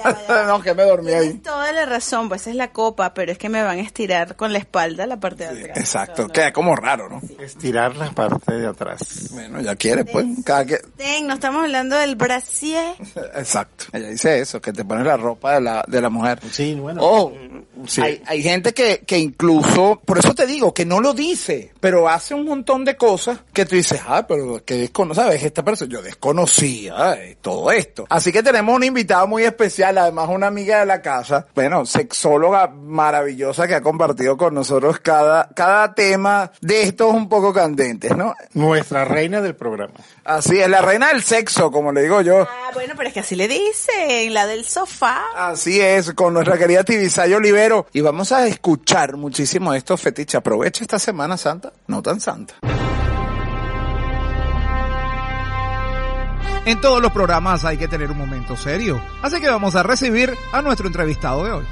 [0.48, 1.22] No, que me dormí ahí.
[1.30, 4.36] Tienes toda la razón, pues es la copa, pero es que me van a estirar
[4.36, 5.78] con la espalda la parte de atrás.
[5.78, 7.22] Exacto, queda como raro, ¿no?
[7.40, 9.30] Estirar la parte de atrás.
[9.32, 10.26] Bueno, ya quiere, pues.
[10.46, 10.78] Cada que...
[10.96, 12.94] Ten, no estamos hablando del brasier.
[13.36, 13.86] Exacto.
[13.94, 16.40] Ella dice eso, que te pones la ropa de la, de la mujer.
[16.52, 17.02] Sí, bueno.
[17.04, 17.31] Oh,
[17.88, 18.02] Sí.
[18.02, 22.08] hay, hay gente que, que incluso, por eso te digo, que no lo dice, pero
[22.08, 25.44] hace un montón de cosas que tú dices, ah, pero que desconoce, ¿sabes?
[25.44, 28.06] Esta persona, yo desconocía eh, todo esto.
[28.10, 32.68] Así que tenemos una invitada muy especial, además una amiga de la casa, bueno, sexóloga
[32.68, 38.36] maravillosa que ha compartido con nosotros cada, cada tema de estos un poco candentes, ¿no?
[38.54, 39.94] Nuestra reina del programa.
[40.24, 42.42] Así es, la reina del sexo, como le digo yo.
[42.42, 45.24] Ah, bueno, pero es que así le dicen, la del sofá.
[45.36, 46.84] Así es, con nuestra querida
[47.22, 47.88] Tibisay Olivero.
[47.94, 50.36] Y vamos a escuchar muchísimo de estos fetiches.
[50.36, 52.56] Aprovecha esta Semana Santa, no tan santa.
[56.64, 59.02] En todos los programas hay que tener un momento serio.
[59.22, 61.66] Así que vamos a recibir a nuestro entrevistado de hoy.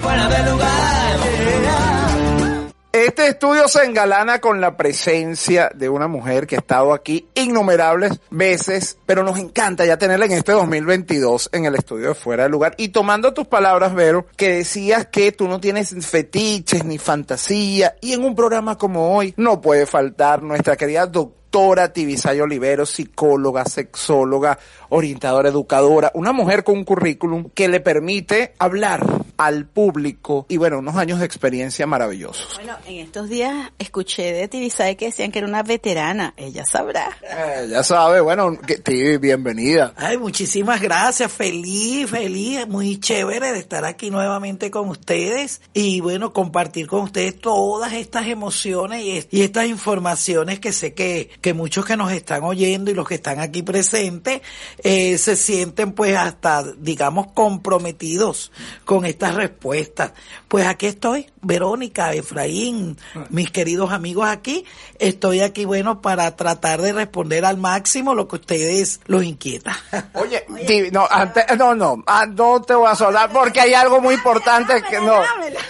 [2.92, 8.20] Este estudio se engalana con la presencia de una mujer que ha estado aquí innumerables
[8.32, 12.50] veces, pero nos encanta ya tenerla en este 2022 en el estudio de Fuera de
[12.50, 12.74] Lugar.
[12.78, 18.14] Y tomando tus palabras, Vero, que decías que tú no tienes fetiches ni fantasía, y
[18.14, 24.60] en un programa como hoy no puede faltar nuestra querida doctora Tibisay Olivero, psicóloga, sexóloga,
[24.90, 29.06] orientadora, educadora, una mujer con un currículum que le permite hablar
[29.38, 32.56] al público y bueno, unos años de experiencia maravillosos.
[32.56, 36.34] Bueno, en estos días escuché de Tibisay que decían que era una veterana.
[36.38, 37.10] Ella sabrá.
[37.24, 39.94] Eh, ya sabe, bueno, que, Tibi, bienvenida.
[39.96, 41.32] Ay, muchísimas gracias.
[41.32, 47.40] Feliz, feliz, muy chévere de estar aquí nuevamente con ustedes y bueno, compartir con ustedes
[47.40, 52.12] todas estas emociones y, es- y estas informaciones que sé que que muchos que nos
[52.12, 54.42] están oyendo y los que están aquí presentes
[54.84, 58.52] eh, se sienten pues hasta, digamos, comprometidos
[58.86, 60.14] con estas respuestas.
[60.48, 62.98] Pues aquí estoy, Verónica, Efraín,
[63.30, 64.66] mis queridos amigos aquí,
[64.98, 69.78] estoy aquí, bueno, para tratar de responder al máximo lo que ustedes los inquieta.
[70.14, 70.46] Oye,
[70.92, 74.82] no, antes, no, no, ah, no te voy a soltar porque hay algo muy importante
[74.90, 75.22] que no,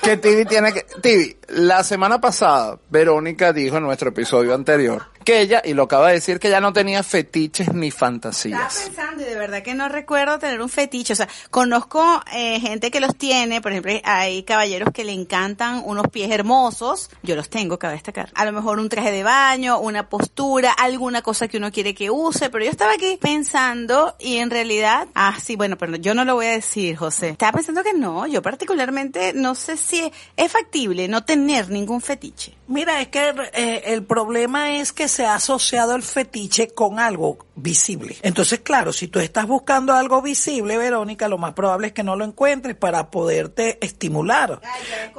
[0.02, 5.19] que Tibi tiene que, Tibi, la semana pasada, Verónica dijo en nuestro episodio anterior
[5.64, 8.82] y lo acaba de decir, que ella no tenía fetiches ni Estaba fantasías.
[8.86, 11.14] pensando y de verdad que no recuerdo tener un fetiche.
[11.14, 13.62] O sea, conozco eh, gente que los tiene.
[13.62, 17.10] Por ejemplo, hay caballeros que le encantan unos pies hermosos.
[17.24, 18.32] Yo los tengo, cabe destacar.
[18.34, 22.10] A lo mejor un traje de baño, una postura, alguna cosa que uno quiere que
[22.10, 22.50] use.
[22.50, 26.36] Pero yo estaba aquí pensando y en realidad, ah, sí, bueno, pero yo no lo
[26.36, 27.30] voy a decir, José.
[27.30, 28.26] Estaba pensando que no.
[28.28, 32.59] Yo particularmente no sé si es factible no tener ningún fetiche.
[32.70, 37.40] Mira, es que eh, el problema es que se ha asociado el fetiche con algo
[37.62, 38.18] visible.
[38.22, 42.16] Entonces, claro, si tú estás buscando algo visible, Verónica, lo más probable es que no
[42.16, 44.62] lo encuentres para poderte estimular.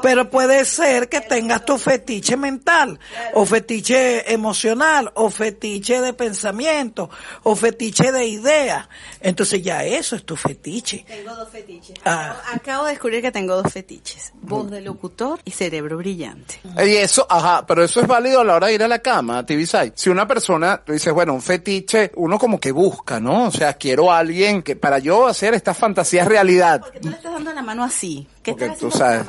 [0.02, 2.98] Pero puede ser que tengas tu fetiche mental,
[3.34, 7.10] o fetiche emocional, o fetiche de pensamiento,
[7.42, 8.88] o fetiche de idea.
[9.20, 11.04] Entonces ya eso es tu fetiche.
[11.06, 11.96] Tengo dos fetiches.
[12.04, 12.40] Ah.
[12.52, 14.32] Acabo de descubrir que tengo dos fetiches.
[14.42, 16.60] Voz de locutor y cerebro brillante.
[16.84, 19.44] Y eso, ajá, pero eso es válido a la hora de ir a la cama,
[19.44, 23.48] TV Si una persona, tú dices, bueno, un fetiche, uno como que busca, ¿no?
[23.48, 26.80] O sea, quiero a alguien que para yo hacer estas fantasías realidad.
[26.80, 28.28] Porque tú le estás dando la mano así.
[28.42, 29.26] ¿Qué Porque tú sabes,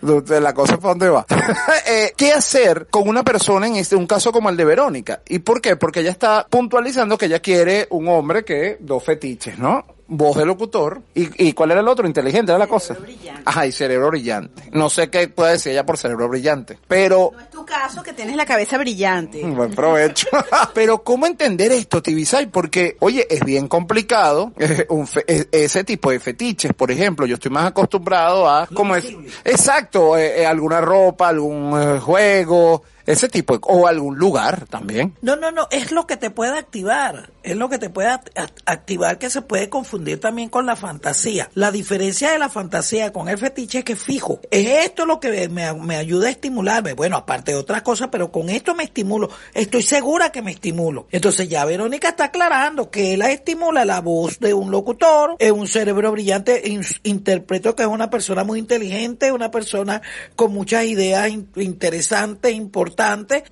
[0.00, 1.24] tú- tú- la cosa es para dónde va.
[1.88, 5.20] Eh, ¿Qué hacer con una persona en este, un caso como el de Verónica?
[5.28, 5.76] ¿Y por qué?
[5.76, 9.84] Porque ella está puntualizando que ella quiere un hombre que dos fetiches, ¿no?
[10.08, 11.02] Voz de locutor.
[11.16, 12.06] ¿Y, y cuál era el otro?
[12.06, 12.96] Inteligente era la cosa.
[13.44, 14.62] Ajá, y cerebro brillante.
[14.72, 16.78] No sé qué puede decir ella por cerebro brillante.
[16.86, 19.42] Pero No es tu caso que tienes la cabeza brillante.
[19.44, 20.28] Buen provecho.
[20.74, 22.46] Pero ¿cómo entender esto, Tibisay?
[22.46, 26.72] Porque, oye, es bien complicado eh, un fe- eh, ese tipo de fetiches.
[26.72, 31.78] Por ejemplo, yo estoy más acostumbrado a, como es, exacto, eh, eh, alguna ropa, algún
[31.78, 35.14] eh, juego, ese tipo, o algún lugar también.
[35.22, 38.32] No, no, no, es lo que te puede activar, es lo que te puede act-
[38.34, 41.48] act- activar que se puede confundir también con la fantasía.
[41.54, 45.48] La diferencia de la fantasía con el fetiche es que fijo, es esto lo que
[45.48, 49.30] me, me ayuda a estimularme, bueno, aparte de otras cosas, pero con esto me estimulo,
[49.54, 51.06] estoy segura que me estimulo.
[51.12, 55.68] Entonces ya Verónica está aclarando que la estimula la voz de un locutor, es un
[55.68, 60.02] cerebro brillante, in- interpreto que es una persona muy inteligente, una persona
[60.34, 62.95] con muchas ideas in- interesantes, importantes,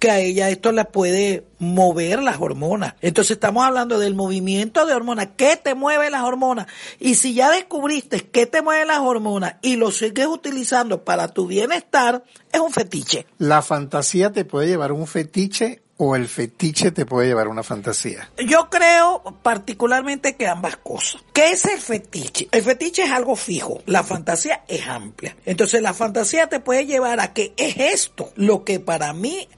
[0.00, 2.94] que a ella esto la puede mover las hormonas.
[3.00, 5.28] Entonces estamos hablando del movimiento de hormonas.
[5.36, 6.66] ¿Qué te mueve las hormonas?
[6.98, 11.46] Y si ya descubriste qué te mueve las hormonas y lo sigues utilizando para tu
[11.46, 13.26] bienestar, es un fetiche.
[13.38, 17.62] ¿La fantasía te puede llevar un fetiche o el fetiche te puede llevar a una
[17.62, 18.30] fantasía?
[18.46, 21.22] Yo creo particularmente que ambas cosas.
[21.32, 22.48] ¿Qué es el fetiche?
[22.50, 25.36] El fetiche es algo fijo, la fantasía es amplia.
[25.44, 29.48] Entonces la fantasía te puede llevar a que es esto lo que para mí,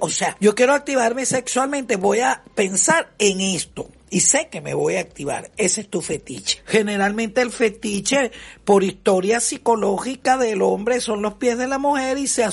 [0.00, 3.88] o sea, yo quiero activarme sexualmente, voy a pensar en esto.
[4.12, 5.52] Y sé que me voy a activar.
[5.56, 6.62] Ese es tu fetiche.
[6.66, 8.32] Generalmente el fetiche,
[8.64, 12.44] por historia psicológica del hombre, son los pies de la mujer y se,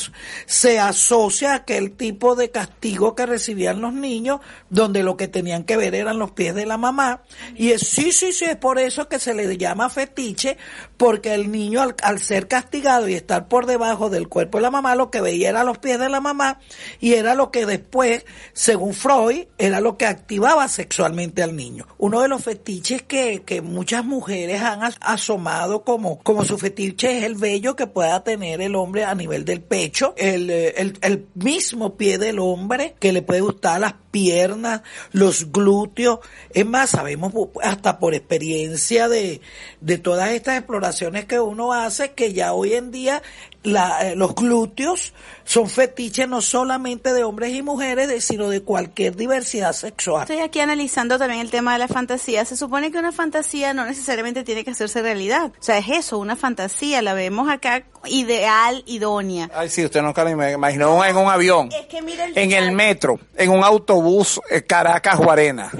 [0.45, 4.39] se asocia a aquel tipo de castigo que recibían los niños,
[4.69, 7.23] donde lo que tenían que ver eran los pies de la mamá.
[7.55, 10.57] Y es, sí, sí, sí, es por eso que se le llama fetiche,
[10.95, 14.71] porque el niño al, al ser castigado y estar por debajo del cuerpo de la
[14.71, 16.59] mamá, lo que veía era los pies de la mamá
[16.99, 21.87] y era lo que después, según Freud, era lo que activaba sexualmente niño.
[21.97, 27.17] Uno de los fetiches que, que muchas mujeres han as- asomado como, como su fetiche
[27.17, 30.97] es el vello que pueda tener el hombre a nivel del pecho, el, eh, el,
[31.01, 36.19] el mismo pie del hombre que le puede gustar las piernas, los glúteos.
[36.53, 39.41] Es más, sabemos hasta por experiencia de,
[39.81, 43.21] de todas estas exploraciones que uno hace que ya hoy en día
[43.67, 45.13] la, eh, los glúteos
[45.43, 50.23] son fetiches no solamente de hombres y mujeres, de- sino de cualquier diversidad sexual.
[50.23, 52.43] Estoy aquí analizando también el tema de la fantasía.
[52.45, 55.51] Se supone que una fantasía no necesariamente tiene que hacerse realidad.
[55.59, 57.01] O sea, es eso, una fantasía.
[57.01, 59.49] La vemos acá ideal, idónea.
[59.53, 62.71] Ay, sí, usted nunca me imaginó en un avión, Es que mira el en el
[62.71, 65.71] metro, en un autobús eh, Caracas-Guarena.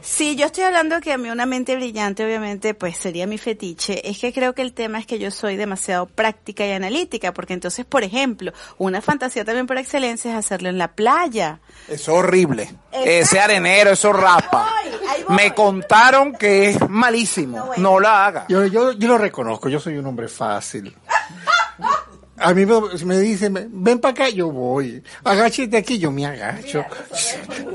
[0.00, 4.08] Sí, yo estoy hablando que a mí una mente brillante, obviamente, pues sería mi fetiche.
[4.08, 6.97] Es que creo que el tema es que yo soy demasiado práctica y analítica,
[7.34, 11.60] porque entonces, por ejemplo, una fantasía también por excelencia es hacerlo en la playa.
[11.88, 12.74] Es horrible.
[12.92, 14.68] Ese arenero, eso rapa.
[15.28, 17.70] Me contaron que es malísimo.
[17.76, 18.46] No la haga.
[18.48, 20.96] Yo, yo, yo lo reconozco, yo soy un hombre fácil.
[22.40, 22.64] A mí
[23.04, 25.02] me, dicen, ven para acá, yo voy.
[25.24, 26.84] Agáchate aquí, yo me agacho.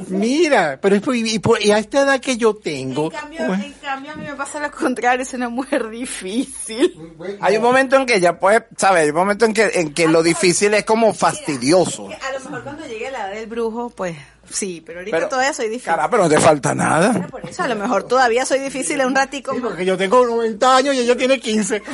[0.08, 3.06] Mira, pero es por- y, por- y a esta edad que yo tengo.
[3.06, 6.96] En cambio, en cambio, a mí me pasa lo contrario, es una mujer difícil.
[7.42, 9.04] Hay un momento en que ya puede, ¿sabes?
[9.04, 12.08] Hay un momento en que, en que lo difícil es como fastidioso.
[12.10, 14.16] A lo mejor cuando llegue la edad del brujo, pues
[14.50, 15.92] sí, pero ahorita Pero, todavía soy difícil.
[15.92, 17.28] Cara, pero no te falta nada.
[17.28, 19.56] Por eso a lo mejor todavía soy difícil un ratico.
[19.62, 21.82] Porque yo tengo 90 años y ella tiene 15.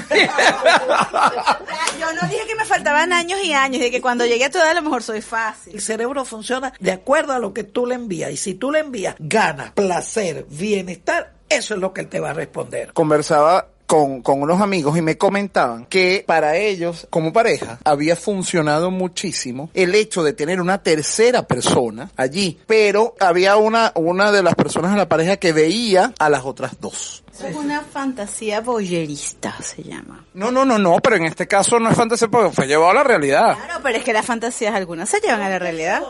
[2.00, 4.58] Yo no dije que me faltaban años y años, de que cuando llegue a tu
[4.58, 5.76] edad a lo mejor soy fácil.
[5.76, 8.32] El cerebro funciona de acuerdo a lo que tú le envías.
[8.32, 12.30] Y si tú le envías ganas, placer, bienestar, eso es lo que él te va
[12.30, 12.94] a responder.
[12.94, 18.92] Conversaba con, con unos amigos y me comentaban que para ellos, como pareja, había funcionado
[18.92, 24.54] muchísimo el hecho de tener una tercera persona allí, pero había una, una de las
[24.54, 27.24] personas en la pareja que veía a las otras dos.
[27.34, 30.26] Eso es una fantasía boyerista, se llama.
[30.34, 32.96] No, no, no, no, pero en este caso no es fantasía porque fue llevado a
[32.96, 33.56] la realidad.
[33.56, 36.04] Claro, pero es que las fantasías algunas se llevan a la realidad.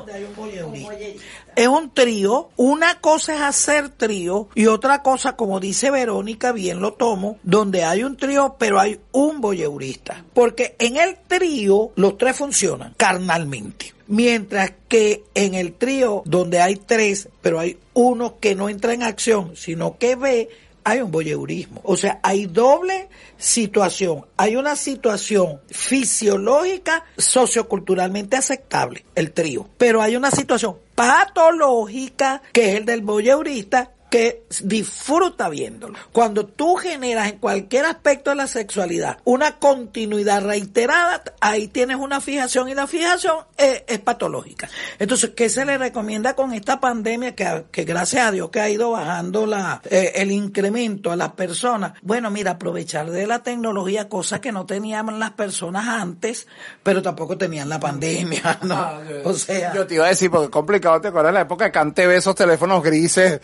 [1.60, 6.80] Es un trío, una cosa es hacer trío y otra cosa, como dice Verónica, bien
[6.80, 10.24] lo tomo, donde hay un trío pero hay un voyeurista.
[10.34, 13.94] Porque en el trío los tres funcionan carnalmente.
[14.08, 19.04] Mientras que en el trío donde hay tres, pero hay uno que no entra en
[19.04, 20.48] acción, sino que ve,
[20.90, 21.82] hay un voyeurismo.
[21.84, 24.26] O sea, hay doble situación.
[24.38, 29.68] Hay una situación fisiológica, socioculturalmente aceptable, el trío.
[29.78, 35.98] Pero hay una situación patológica, que es el del voyeurista, que disfruta viéndolo.
[36.12, 42.20] Cuando tú generas en cualquier aspecto de la sexualidad una continuidad reiterada, ahí tienes una
[42.20, 44.70] fijación y la fijación es, es patológica.
[44.98, 48.70] Entonces, ¿qué se le recomienda con esta pandemia que, que gracias a Dios que ha
[48.70, 51.94] ido bajando la, eh, el incremento a las personas?
[52.02, 56.48] Bueno, mira, aprovechar de la tecnología, cosas que no tenían las personas antes,
[56.84, 58.90] pero tampoco tenían la pandemia, ¿no?
[59.24, 59.74] O sea...
[59.74, 62.16] Yo te iba a decir, porque es complicado, ¿te acuerdas de la época que Cante
[62.16, 63.40] esos teléfonos grises?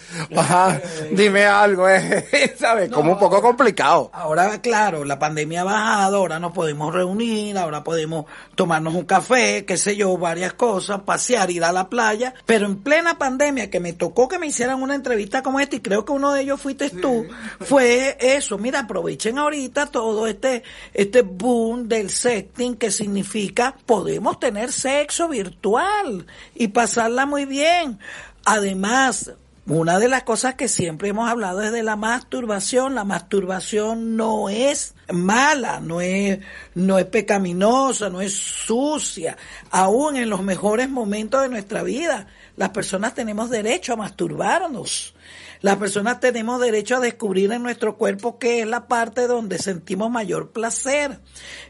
[0.56, 2.90] Ajá, dime algo, eh, ¿sabes?
[2.90, 4.10] Como un poco complicado.
[4.14, 8.26] Ahora, claro, la pandemia ha bajado, ahora nos podemos reunir, ahora podemos
[8.56, 12.78] tomarnos un café, qué sé yo, varias cosas, pasear, ir a la playa, pero en
[12.78, 16.12] plena pandemia que me tocó que me hicieran una entrevista como esta y creo que
[16.12, 17.26] uno de ellos fuiste tú,
[17.60, 20.64] fue eso, mira, aprovechen ahorita todo este,
[20.94, 28.00] este boom del sexting que significa podemos tener sexo virtual y pasarla muy bien.
[28.46, 29.32] Además,
[29.68, 32.94] una de las cosas que siempre hemos hablado es de la masturbación.
[32.94, 36.40] La masturbación no es mala, no es,
[36.76, 39.38] no es pecaminosa, no es sucia.
[39.72, 42.28] Aún en los mejores momentos de nuestra vida,
[42.58, 45.15] las personas tenemos derecho a masturbarnos.
[45.62, 50.10] Las personas tenemos derecho a descubrir en nuestro cuerpo qué es la parte donde sentimos
[50.12, 51.20] mayor placer.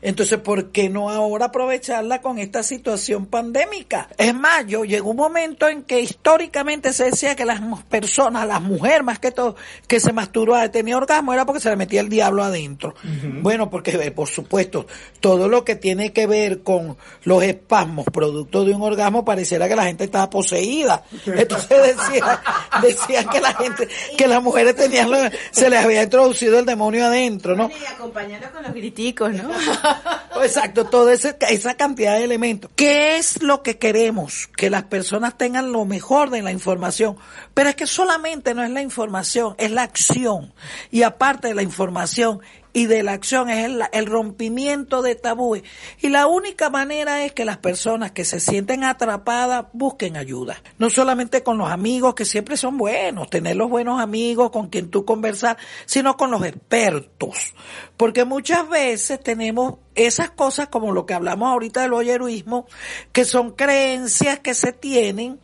[0.01, 4.09] Entonces, ¿por qué no ahora aprovecharla con esta situación pandémica?
[4.17, 8.61] Es más, yo llegó un momento en que históricamente se decía que las personas, las
[8.61, 9.55] mujeres más que todo,
[9.87, 12.95] que se masturbaba, tenía orgasmo, era porque se le metía el diablo adentro.
[13.41, 14.87] Bueno, porque eh, por supuesto,
[15.19, 19.75] todo lo que tiene que ver con los espasmos producto de un orgasmo, pareciera que
[19.75, 21.03] la gente estaba poseída.
[21.25, 22.41] Entonces decía,
[22.81, 23.74] decía que la gente,
[24.17, 25.17] que las mujeres tenían, lo-
[25.51, 27.69] se les había introducido el demonio adentro, ¿no?
[27.69, 29.49] Y acompañando con los griticos, ¿no?
[30.43, 32.69] Exacto, toda ese- esa cantidad de elementos.
[32.75, 34.47] ¿Qué es lo que queremos?
[34.57, 37.17] Que las personas tengan lo mejor de la información.
[37.53, 40.53] Pero es que solamente no es la información, es la acción.
[40.91, 42.41] Y aparte de la información
[42.75, 45.63] y de la acción es el, rompimiento de tabúes.
[46.01, 50.61] Y la única manera es que las personas que se sienten atrapadas busquen ayuda.
[50.77, 54.89] No solamente con los amigos, que siempre son buenos, tener los buenos amigos con quien
[54.89, 57.55] tú conversar, sino con los expertos.
[57.95, 62.67] Porque muchas veces tenemos esas cosas como lo que hablamos ahorita del oyeruismo,
[63.13, 65.39] que son creencias que se tienen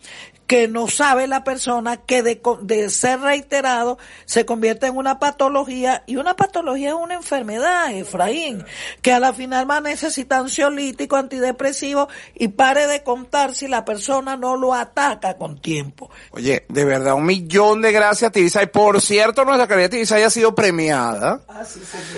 [0.52, 6.04] que no sabe la persona que de, de ser reiterado se convierte en una patología
[6.08, 8.66] y una patología es una enfermedad, Efraín,
[9.02, 13.86] que a la final va a necesitar ansiolítico, antidepresivo y pare de contar si la
[13.86, 16.12] persona no lo ataca con tiempo.
[16.32, 18.68] Oye, de verdad, un millón de gracias, Tibisay.
[18.68, 21.40] Por cierto, nuestra querida Tibisay ha sido premiada.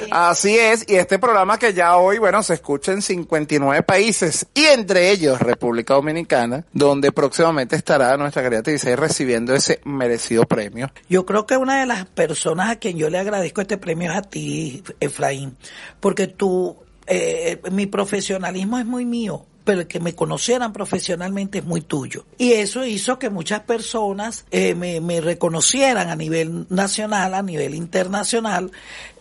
[0.09, 4.65] Así es, y este programa que ya hoy, bueno, se escucha en 59 países, y
[4.65, 10.91] entre ellos República Dominicana, donde próximamente estará nuestra querida Tibisay recibiendo ese merecido premio.
[11.07, 14.17] Yo creo que una de las personas a quien yo le agradezco este premio es
[14.17, 15.55] a ti, Efraín,
[15.99, 16.77] porque tú,
[17.07, 22.25] eh, mi profesionalismo es muy mío pero que me conocieran profesionalmente es muy tuyo.
[22.37, 27.73] Y eso hizo que muchas personas eh, me, me reconocieran a nivel nacional, a nivel
[27.75, 28.71] internacional,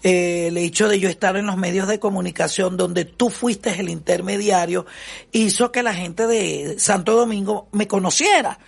[0.03, 3.89] eh, el hecho de yo estar en los medios de comunicación donde tú fuiste el
[3.89, 4.85] intermediario
[5.31, 8.59] hizo que la gente de Santo Domingo me conociera.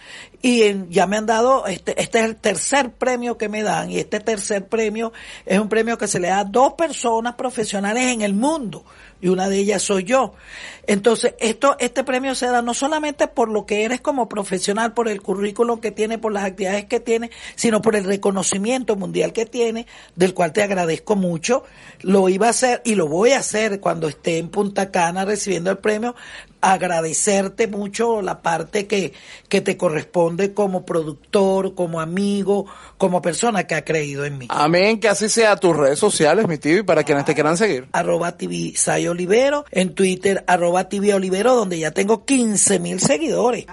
[0.43, 3.91] Y en- ya me han dado, este, este es el tercer premio que me dan
[3.91, 5.13] y este tercer premio
[5.47, 8.85] es un premio que se le da a dos personas profesionales en el mundo
[9.21, 10.35] y una de ellas soy yo.
[10.87, 15.09] Entonces, esto, este premio se da no solamente por lo que eres como profesional, por
[15.09, 19.47] el currículum que tiene, por las actividades que tiene, sino por el reconocimiento mundial que
[19.47, 21.65] tiene, del cual te agradezco mucho.
[22.01, 25.71] Lo iba a hacer y lo voy a hacer cuando esté en Punta Cana recibiendo
[25.71, 26.15] el premio,
[26.61, 29.13] agradecerte mucho la parte que,
[29.49, 32.67] que te corresponde como productor, como amigo,
[32.97, 34.47] como persona que ha creído en mí.
[34.51, 37.89] Amén, que así sea tus redes sociales, mi tío, y para quienes te quieran seguir.
[37.93, 38.73] arroba TV
[39.09, 43.67] Olivero, en Twitter arroba TV Olivero, donde ya tengo 15 mil seguidores.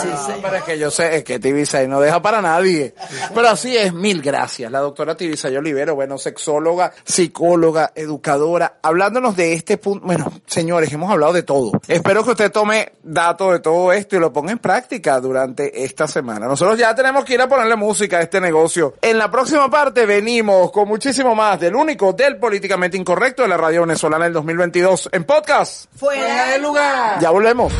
[0.00, 0.32] Sí, sí.
[0.42, 2.94] Pero es que yo sé, es que Tibisay no deja para nadie.
[3.34, 4.70] Pero así es, mil gracias.
[4.70, 10.06] La doctora Tibisay Olivero, bueno, sexóloga, psicóloga, educadora, hablándonos de este punto.
[10.06, 11.72] Bueno, señores, hemos hablado de todo.
[11.88, 16.06] Espero que usted tome datos de todo esto y lo ponga en práctica durante esta
[16.06, 16.46] semana.
[16.46, 18.94] Nosotros ya tenemos que ir a ponerle música a este negocio.
[19.02, 23.56] En la próxima parte venimos con muchísimo más del único del políticamente incorrecto de la
[23.56, 24.32] radio venezolana del
[24.74, 25.86] 2022 en podcast.
[25.96, 27.20] Fuera de lugar.
[27.20, 27.72] Ya volvemos.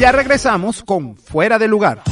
[0.00, 2.02] Ya regresamos con Fuera de Lugar.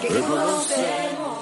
[0.00, 1.38] Que conocemos.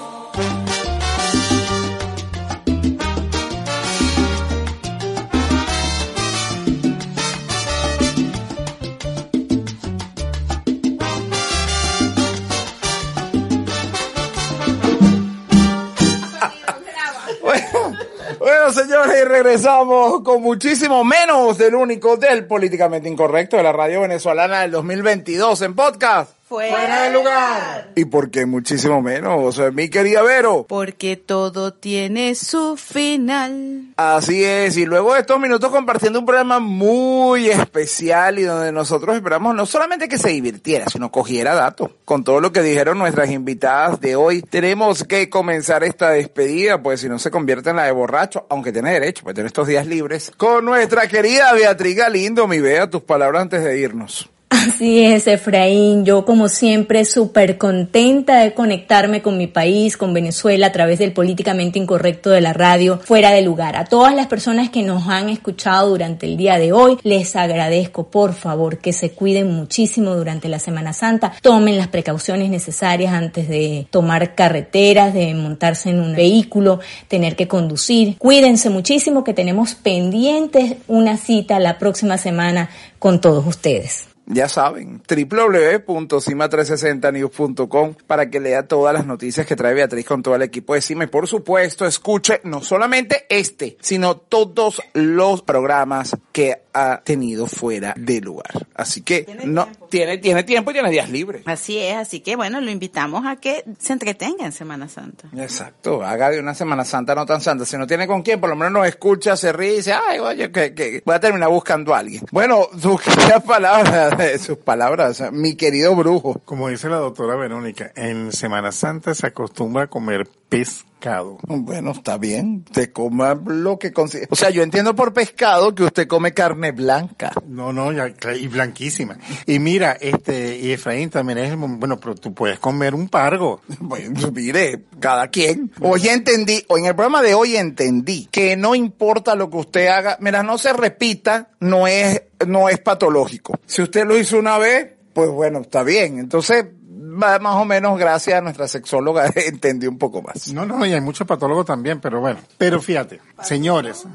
[18.39, 24.01] Bueno, señores, y regresamos con muchísimo menos del único del políticamente incorrecto de la radio
[24.01, 26.36] venezolana del 2022 en podcast.
[26.47, 27.91] Fuera de lugar.
[27.95, 30.65] ¿Y por qué muchísimo menos, eh, mi querida Vero?
[30.65, 33.93] Porque todo tiene su final.
[33.97, 39.17] Así es, y luego de estos minutos compartiendo un programa muy especial y donde nosotros
[39.17, 41.91] esperamos no solamente que se divirtiera, sino cogiera datos.
[42.05, 47.01] Con todo lo que dijeron nuestras invitadas de hoy, tenemos que comenzar esta despedida, pues
[47.01, 49.85] si no se convierte en la de borracho, aunque tiene derecho, pues tener estos días
[49.85, 54.29] libres, con nuestra querida Beatriz Galindo, mi Bea, tus palabras antes de irnos.
[54.49, 56.05] Así es, Efraín.
[56.05, 61.11] Yo, como siempre, súper contenta de conectarme con mi país, con Venezuela, a través del
[61.11, 63.75] políticamente incorrecto de la radio, fuera de lugar.
[63.75, 68.07] A todas las personas que nos han escuchado durante el día de hoy, les agradezco,
[68.07, 71.33] por favor, que se cuiden muchísimo durante la Semana Santa.
[71.41, 76.79] Tomen las precauciones necesarias antes de tomar carreteras, de montarse en un vehículo,
[77.09, 78.17] tener que conducir.
[78.17, 82.69] Cuídense muchísimo, que tenemos pendientes una cita la próxima semana
[82.99, 84.16] con todos ustedes.
[84.29, 90.41] Ya saben, www.cima360news.com para que lea todas las noticias que trae Beatriz con todo el
[90.41, 96.63] equipo de Cima y por supuesto escuche no solamente este, sino todos los programas que
[96.73, 98.67] ha tenido fuera de lugar.
[98.75, 101.43] Así que no tiene tiene tiempo y tiene días libres.
[101.45, 105.27] Así es, así que bueno, lo invitamos a que se entretenga en Semana Santa.
[105.35, 107.65] Exacto, haga de una Semana Santa no tan santa.
[107.65, 110.19] Si no tiene con quién, por lo menos nos escucha, se ríe y dice, ay,
[110.19, 112.23] oye, que, que voy a terminar buscando a alguien.
[112.31, 116.39] Bueno, sus queridas palabras, sus palabras, mi querido brujo.
[116.45, 121.37] Como dice la doctora Verónica, en Semana Santa se acostumbra a comer pescado.
[121.47, 124.27] Bueno, está bien, te coma lo que consigue.
[124.29, 127.31] O sea, yo entiendo por pescado que usted come carne blanca.
[127.45, 129.17] No, no, ya, y blanquísima.
[129.45, 133.61] Y mira, este, y Efraín también es, bueno, pero tú puedes comer un pargo.
[133.79, 135.71] Bueno, mire, cada quien.
[135.79, 139.87] Hoy entendí, o en el programa de hoy entendí que no importa lo que usted
[139.87, 143.57] haga, mira, no se repita, no es, no es patológico.
[143.65, 146.19] Si usted lo hizo una vez, pues bueno, está bien.
[146.19, 146.65] Entonces,
[146.97, 150.51] más o menos gracias a nuestra sexóloga entendí un poco más.
[150.53, 152.39] No, no, y hay muchos patólogos también, pero bueno.
[152.57, 154.05] Pero fíjate, señores,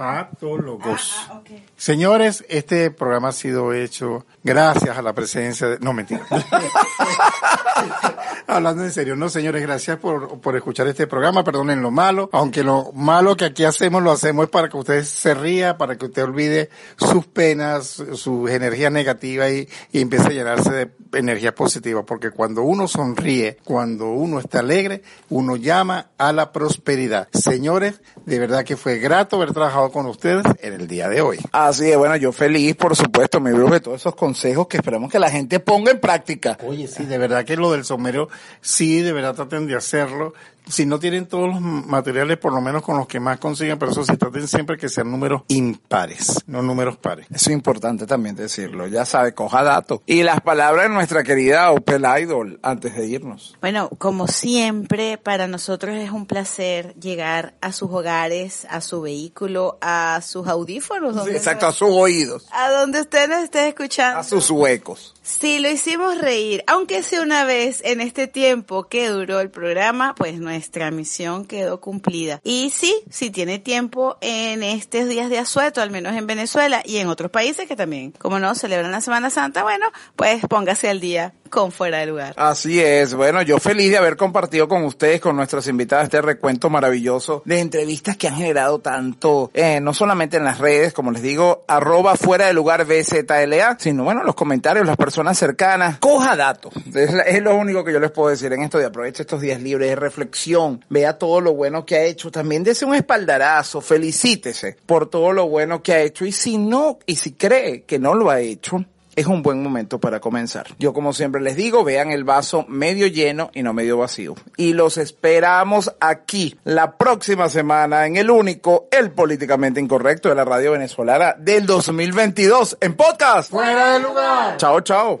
[0.00, 1.28] patólogos.
[1.76, 5.78] Señores, este programa ha sido hecho gracias a la presencia de...
[5.80, 6.22] No, mentira.
[8.46, 11.44] Hablando en serio, no, señores, gracias por, por escuchar este programa.
[11.44, 15.04] Perdonen lo malo, aunque lo malo que aquí hacemos lo hacemos es para que usted
[15.04, 20.30] se ría, para que usted olvide sus penas, sus energías negativas y, y empiece a
[20.30, 22.04] llenarse de energía positiva.
[22.04, 27.28] Porque cuando uno sonríe, cuando uno está alegre, uno llama a la prosperidad.
[27.32, 31.38] Señores, de verdad que fue grato haber trabajado con ustedes en el día de hoy.
[31.52, 35.10] Así es, bueno, yo feliz, por supuesto, mi brujo, de todos esos consejos que esperamos
[35.10, 36.58] que la gente ponga en práctica.
[36.66, 38.28] Oye, sí, de verdad que lo del sombrero,
[38.60, 40.34] sí, de verdad traten de hacerlo.
[40.70, 43.92] Si no tienen todos los materiales, por lo menos con los que más consigan, pero
[43.92, 47.26] eso sí, traten siempre que sean números impares, no números pares.
[47.30, 48.86] Eso es importante también decirlo.
[48.86, 50.00] Ya sabe, coja datos.
[50.06, 53.56] Y las palabras de nuestra querida Opel Idol antes de irnos.
[53.60, 59.78] Bueno, como siempre, para nosotros es un placer llegar a sus hogares, a su vehículo,
[59.80, 61.14] a sus audífonos.
[61.14, 64.20] donde Exacto, a sus oídos, A donde usted nos esté escuchando.
[64.20, 65.14] a sus huecos.
[65.22, 70.14] Si lo hicimos reír, aunque sea una vez en este tiempo que duró el programa,
[70.16, 72.38] pues nuestra misión quedó cumplida.
[72.44, 76.98] Y sí, si tiene tiempo en estos días de asueto, al menos en Venezuela y
[76.98, 81.00] en otros países que también, como no, celebran la Semana Santa, bueno, pues póngase al
[81.00, 82.34] día con fuera de lugar.
[82.36, 83.14] Así es.
[83.14, 87.60] Bueno, yo feliz de haber compartido con ustedes, con nuestras invitadas, este recuento maravilloso de
[87.60, 92.16] entrevistas que han generado tanto, eh, no solamente en las redes, como les digo, arroba
[92.16, 95.98] fuera de lugar BZLA, sino bueno, los comentarios, las personas cercanas.
[95.98, 96.72] Coja datos.
[96.94, 99.90] Es, lo único que yo les puedo decir en esto de aproveche estos días libres
[99.90, 100.84] de reflexión.
[100.88, 102.30] Vea todo lo bueno que ha hecho.
[102.30, 103.80] También dese un espaldarazo.
[103.80, 106.24] Felicítese por todo lo bueno que ha hecho.
[106.24, 108.84] Y si no, y si cree que no lo ha hecho,
[109.16, 110.66] es un buen momento para comenzar.
[110.78, 114.34] Yo como siempre les digo, vean el vaso medio lleno y no medio vacío.
[114.56, 120.44] Y los esperamos aquí la próxima semana en el único, el políticamente incorrecto de la
[120.44, 123.50] radio venezolana del 2022 en podcast.
[123.50, 124.56] Fuera de lugar.
[124.56, 125.20] Chao, chao.